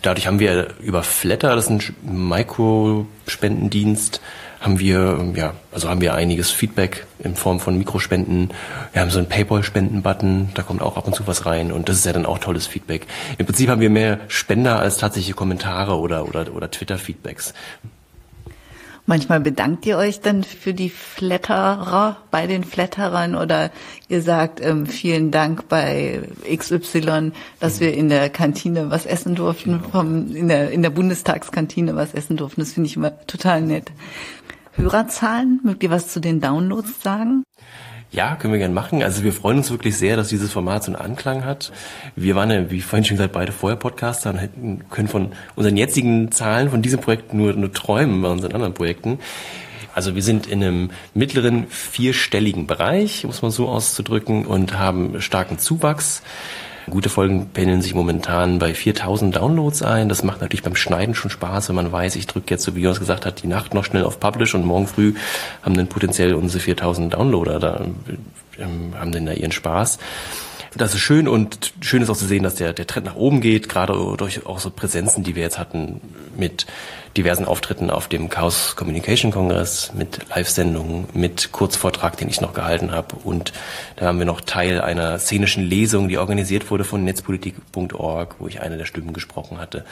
dadurch 0.04 0.26
haben 0.26 0.38
wir 0.38 0.68
über 0.80 1.02
Flatter, 1.02 1.56
das 1.56 1.68
ist 1.68 1.70
ein 1.70 2.28
Mikrospendendienst, 2.28 4.20
haben 4.60 4.78
wir, 4.78 5.32
ja, 5.36 5.54
also 5.72 5.88
haben 5.90 6.00
wir 6.00 6.14
einiges 6.14 6.50
Feedback 6.50 7.06
in 7.18 7.36
Form 7.36 7.60
von 7.60 7.76
Mikrospenden. 7.76 8.50
Wir 8.92 9.02
haben 9.02 9.10
so 9.10 9.18
einen 9.18 9.28
Paypal-Spenden-Button, 9.28 10.50
da 10.54 10.62
kommt 10.62 10.80
auch 10.80 10.96
ab 10.96 11.06
und 11.06 11.14
zu 11.14 11.26
was 11.26 11.44
rein 11.44 11.70
und 11.70 11.88
das 11.88 11.96
ist 11.96 12.06
ja 12.06 12.12
dann 12.12 12.24
auch 12.24 12.38
tolles 12.38 12.66
Feedback. 12.66 13.06
Im 13.36 13.44
Prinzip 13.46 13.68
haben 13.68 13.80
wir 13.80 13.90
mehr 13.90 14.20
Spender 14.28 14.78
als 14.78 14.96
tatsächliche 14.96 15.34
Kommentare 15.34 15.98
oder, 15.98 16.26
oder, 16.26 16.54
oder 16.54 16.70
Twitter-Feedbacks. 16.70 17.52
Manchmal 19.06 19.40
bedankt 19.40 19.84
ihr 19.84 19.98
euch 19.98 20.20
dann 20.20 20.44
für 20.44 20.72
die 20.72 20.88
Flatterer 20.88 22.16
bei 22.30 22.46
den 22.46 22.64
Flatterern 22.64 23.34
oder 23.34 23.70
ihr 24.08 24.22
sagt 24.22 24.62
ähm, 24.62 24.86
vielen 24.86 25.30
Dank 25.30 25.68
bei 25.68 26.22
XY, 26.50 27.32
dass 27.60 27.80
wir 27.80 27.92
in 27.92 28.08
der 28.08 28.30
Kantine 28.30 28.90
was 28.90 29.04
essen 29.04 29.34
durften, 29.34 29.80
vom, 29.92 30.34
in, 30.34 30.48
der, 30.48 30.70
in 30.70 30.80
der 30.80 30.88
Bundestagskantine 30.88 31.94
was 31.96 32.14
essen 32.14 32.38
durften. 32.38 32.62
Das 32.62 32.72
finde 32.72 32.88
ich 32.88 32.96
immer 32.96 33.26
total 33.26 33.60
nett. 33.60 33.92
Hörerzahlen, 34.72 35.60
mögt 35.62 35.82
ihr 35.82 35.90
was 35.90 36.08
zu 36.08 36.18
den 36.18 36.40
Downloads 36.40 37.02
sagen? 37.02 37.44
Ja, 38.14 38.37
können 38.37 38.53
wir 38.53 38.59
gerne 38.59 38.72
machen. 38.72 39.03
Also 39.03 39.24
wir 39.24 39.33
freuen 39.33 39.59
uns 39.59 39.72
wirklich 39.72 39.98
sehr, 39.98 40.16
dass 40.16 40.29
dieses 40.29 40.53
Format 40.53 40.85
so 40.85 40.92
einen 40.92 41.03
Anklang 41.03 41.44
hat. 41.44 41.72
Wir 42.14 42.37
waren 42.37 42.48
ja, 42.48 42.70
wie 42.70 42.81
vorhin 42.81 43.05
schon 43.05 43.16
gesagt, 43.16 43.33
beide 43.33 43.50
vorher 43.50 43.77
Podcaster 43.77 44.31
und 44.31 44.38
hätten, 44.38 44.85
können 44.88 45.09
von 45.09 45.33
unseren 45.57 45.77
jetzigen 45.77 46.31
Zahlen 46.31 46.70
von 46.70 46.81
diesem 46.81 47.00
Projekt 47.00 47.35
nur, 47.35 47.55
nur 47.55 47.72
träumen 47.72 48.22
bei 48.22 48.29
unseren 48.29 48.53
anderen 48.53 48.72
Projekten. 48.72 49.18
Also 49.94 50.14
wir 50.14 50.22
sind 50.22 50.46
in 50.46 50.62
einem 50.62 50.90
mittleren 51.14 51.66
vierstelligen 51.68 52.68
Bereich, 52.68 53.24
muss 53.24 53.42
man 53.42 53.50
so 53.50 53.68
auszudrücken, 53.68 54.46
und 54.46 54.79
haben 54.79 55.20
starken 55.20 55.59
Zuwachs. 55.59 56.22
Gute 56.90 57.09
Folgen 57.09 57.49
pendeln 57.49 57.81
sich 57.81 57.94
momentan 57.94 58.59
bei 58.59 58.75
4000 58.75 59.37
Downloads 59.37 59.83
ein. 59.83 60.09
Das 60.09 60.23
macht 60.23 60.40
natürlich 60.40 60.62
beim 60.62 60.77
Schneiden 60.77 61.14
schon 61.14 61.31
Spaß, 61.31 61.68
wenn 61.68 61.77
man 61.77 61.90
weiß, 61.90 62.16
ich 62.16 62.27
drücke 62.27 62.51
jetzt, 62.51 62.64
so 62.64 62.77
wie 62.77 62.83
Jonas 62.83 63.01
gesagt 63.01 63.25
hat, 63.25 63.42
die 63.42 63.47
Nacht 63.47 63.73
noch 63.73 63.85
schnell 63.85 64.05
auf 64.05 64.20
Publish 64.20 64.55
und 64.55 64.64
morgen 64.64 64.87
früh 64.87 65.14
haben 65.62 65.77
dann 65.77 65.87
potenziell 65.87 66.35
unsere 66.35 66.62
4000 66.62 67.14
Downloader 67.14 67.59
da, 67.59 67.87
ähm, 68.59 68.92
haben 68.99 69.12
dann 69.12 69.27
da 69.27 69.33
ihren 69.33 69.53
Spaß. 69.53 69.99
Das 70.76 70.92
ist 70.92 71.00
schön 71.00 71.28
und 71.28 71.72
schön 71.80 72.02
ist 72.02 72.10
auch 72.10 72.16
zu 72.16 72.26
sehen, 72.26 72.42
dass 72.42 72.56
der, 72.56 72.72
der 72.72 72.87
Trend 72.87 73.06
nach 73.06 73.14
oben 73.14 73.40
geht, 73.40 73.68
gerade 73.68 73.92
durch 74.16 74.44
auch 74.44 74.58
so 74.58 74.70
Präsenzen, 74.70 75.22
die 75.22 75.37
wir 75.37 75.42
jetzt 75.42 75.58
hatten 75.58 76.00
mit 76.37 76.66
diversen 77.16 77.44
Auftritten 77.44 77.90
auf 77.90 78.08
dem 78.08 78.28
Chaos 78.28 78.74
Communication 78.74 79.30
Kongress, 79.30 79.92
mit 79.94 80.28
Live-Sendungen, 80.30 81.06
mit 81.14 81.52
Kurzvortrag, 81.52 82.16
den 82.16 82.28
ich 82.28 82.40
noch 82.40 82.54
gehalten 82.54 82.90
habe. 82.90 83.14
Und 83.22 83.52
da 83.94 84.06
haben 84.06 84.18
wir 84.18 84.26
noch 84.26 84.40
Teil 84.40 84.80
einer 84.80 85.20
szenischen 85.20 85.62
Lesung, 85.62 86.08
die 86.08 86.18
organisiert 86.18 86.70
wurde 86.72 86.82
von 86.82 87.04
netzpolitik.org, 87.04 88.34
wo 88.40 88.48
ich 88.48 88.60
eine 88.60 88.76
der 88.76 88.87
Stimmen 88.87 89.12
gesprochen 89.12 89.58
hatte 89.58 89.84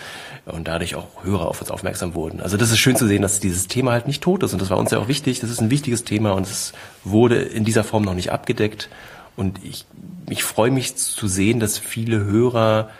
und 0.46 0.66
dadurch 0.66 0.96
auch 0.96 1.22
Hörer 1.22 1.46
auf 1.46 1.60
uns 1.60 1.70
aufmerksam 1.70 2.14
wurden. 2.14 2.40
Also 2.40 2.56
das 2.56 2.72
ist 2.72 2.78
schön 2.78 2.96
zu 2.96 3.06
sehen, 3.06 3.22
dass 3.22 3.38
dieses 3.38 3.68
Thema 3.68 3.92
halt 3.92 4.08
nicht 4.08 4.22
tot 4.22 4.42
ist 4.42 4.52
und 4.52 4.60
das 4.60 4.70
war 4.70 4.78
uns 4.78 4.90
ja 4.90 4.98
auch 4.98 5.08
wichtig. 5.08 5.38
Das 5.38 5.50
ist 5.50 5.60
ein 5.60 5.70
wichtiges 5.70 6.02
Thema 6.02 6.32
und 6.32 6.46
es 6.46 6.72
wurde 7.04 7.36
in 7.36 7.64
dieser 7.64 7.84
Form 7.84 8.02
noch 8.02 8.14
nicht 8.14 8.32
abgedeckt. 8.32 8.88
Und 9.34 9.64
ich, 9.64 9.86
ich 10.32 10.44
freue 10.44 10.70
mich 10.70 10.96
zu 10.96 11.28
sehen, 11.28 11.60
dass 11.60 11.78
viele 11.78 12.24
Hörer 12.24 12.90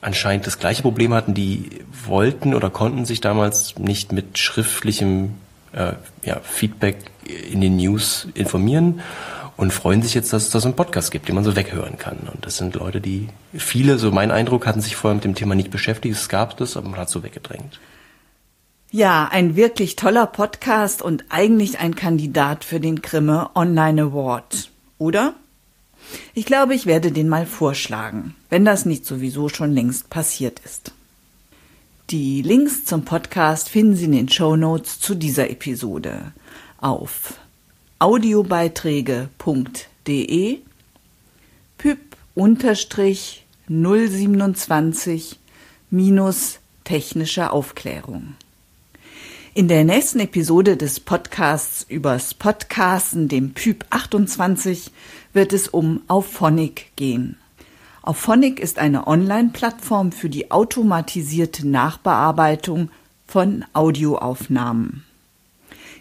anscheinend 0.00 0.46
das 0.46 0.58
gleiche 0.58 0.82
Problem 0.82 1.12
hatten. 1.12 1.34
Die 1.34 1.70
wollten 2.06 2.54
oder 2.54 2.70
konnten 2.70 3.04
sich 3.04 3.20
damals 3.20 3.78
nicht 3.78 4.12
mit 4.12 4.38
schriftlichem 4.38 5.34
äh, 5.72 5.92
ja, 6.24 6.40
Feedback 6.42 6.96
in 7.50 7.60
den 7.60 7.76
News 7.76 8.26
informieren 8.34 9.02
und 9.58 9.72
freuen 9.72 10.02
sich 10.02 10.14
jetzt, 10.14 10.32
dass 10.32 10.44
es 10.44 10.50
da 10.50 10.60
so 10.60 10.68
einen 10.68 10.76
Podcast 10.76 11.10
gibt, 11.10 11.28
den 11.28 11.34
man 11.34 11.44
so 11.44 11.56
weghören 11.56 11.98
kann. 11.98 12.18
Und 12.32 12.46
das 12.46 12.56
sind 12.56 12.74
Leute, 12.74 13.00
die 13.00 13.28
viele, 13.52 13.98
so 13.98 14.10
mein 14.10 14.30
Eindruck, 14.30 14.66
hatten 14.66 14.80
sich 14.80 14.96
vorher 14.96 15.16
mit 15.16 15.24
dem 15.24 15.34
Thema 15.34 15.54
nicht 15.54 15.70
beschäftigt. 15.70 16.16
Es 16.16 16.28
gab 16.28 16.56
das, 16.56 16.76
aber 16.76 16.88
man 16.88 17.00
hat 17.00 17.10
so 17.10 17.22
weggedrängt. 17.22 17.80
Ja, 18.90 19.28
ein 19.30 19.56
wirklich 19.56 19.96
toller 19.96 20.26
Podcast 20.26 21.02
und 21.02 21.26
eigentlich 21.28 21.80
ein 21.80 21.94
Kandidat 21.94 22.64
für 22.64 22.80
den 22.80 23.02
Grimme 23.02 23.50
Online 23.54 24.02
Award, 24.02 24.70
oder? 24.96 25.34
Ich 26.34 26.46
glaube, 26.46 26.74
ich 26.74 26.86
werde 26.86 27.12
den 27.12 27.28
mal 27.28 27.46
vorschlagen, 27.46 28.34
wenn 28.50 28.64
das 28.64 28.84
nicht 28.84 29.04
sowieso 29.04 29.48
schon 29.48 29.72
längst 29.72 30.10
passiert 30.10 30.60
ist. 30.64 30.92
Die 32.10 32.42
Links 32.42 32.84
zum 32.84 33.04
Podcast 33.04 33.68
finden 33.68 33.94
Sie 33.94 34.06
in 34.06 34.12
den 34.12 34.28
Show 34.28 34.56
Notes 34.56 34.98
zu 34.98 35.14
dieser 35.14 35.50
Episode 35.50 36.32
auf 36.78 37.34
audiobeiträge.de 37.98 40.58
pyp 41.76 41.98
027 43.68 45.38
minus 45.90 46.60
technische 46.84 47.50
Aufklärung. 47.50 48.36
In 49.54 49.66
der 49.66 49.84
nächsten 49.84 50.20
Episode 50.20 50.76
des 50.76 51.00
Podcasts 51.00 51.84
übers 51.88 52.32
Podcasten, 52.32 53.26
dem 53.26 53.54
Pyp 53.54 53.84
28, 53.90 54.92
wird 55.32 55.52
es 55.52 55.68
um 55.68 56.02
Auphonic 56.08 56.92
gehen. 56.96 57.36
Auphonic 58.02 58.60
ist 58.60 58.78
eine 58.78 59.06
Online-Plattform 59.06 60.12
für 60.12 60.28
die 60.28 60.50
automatisierte 60.50 61.68
Nachbearbeitung 61.68 62.90
von 63.26 63.64
Audioaufnahmen. 63.74 65.04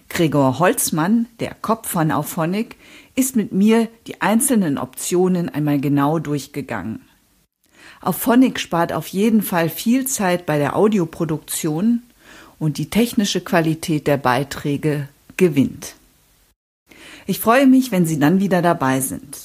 Gregor 0.10 0.60
Holzmann, 0.60 1.28
der 1.40 1.54
Kopf 1.54 1.90
von 1.90 2.12
Auphonic, 2.12 2.78
ist 3.16 3.36
mit 3.36 3.52
mir 3.52 3.90
die 4.08 4.22
einzelnen 4.22 4.78
Optionen 4.78 5.50
einmal 5.50 5.82
genau 5.82 6.20
durchgegangen. 6.20 7.02
Auphonic 8.00 8.60
spart 8.60 8.94
auf 8.94 9.08
jeden 9.08 9.42
Fall 9.42 9.70
viel 9.70 10.08
Zeit 10.08 10.46
bei 10.46 10.58
der 10.58 10.76
Audioproduktion 10.76 12.04
und 12.60 12.78
die 12.78 12.90
technische 12.90 13.42
Qualität 13.42 14.08
der 14.08 14.18
Beiträge 14.18 15.10
gewinnt. 15.36 15.96
Ich 17.30 17.42
freue 17.42 17.68
mich, 17.68 17.92
wenn 17.92 18.06
Sie 18.06 18.20
dann 18.20 18.40
wieder 18.40 18.62
dabei 18.62 19.02
sind. 19.02 19.38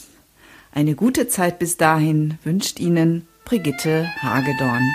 Eine 0.72 0.94
gute 0.94 1.26
Zeit 1.26 1.58
bis 1.58 1.76
dahin 1.76 2.38
wünscht 2.44 2.78
Ihnen 2.78 3.26
Brigitte 3.44 4.08
Hagedorn. 4.20 4.88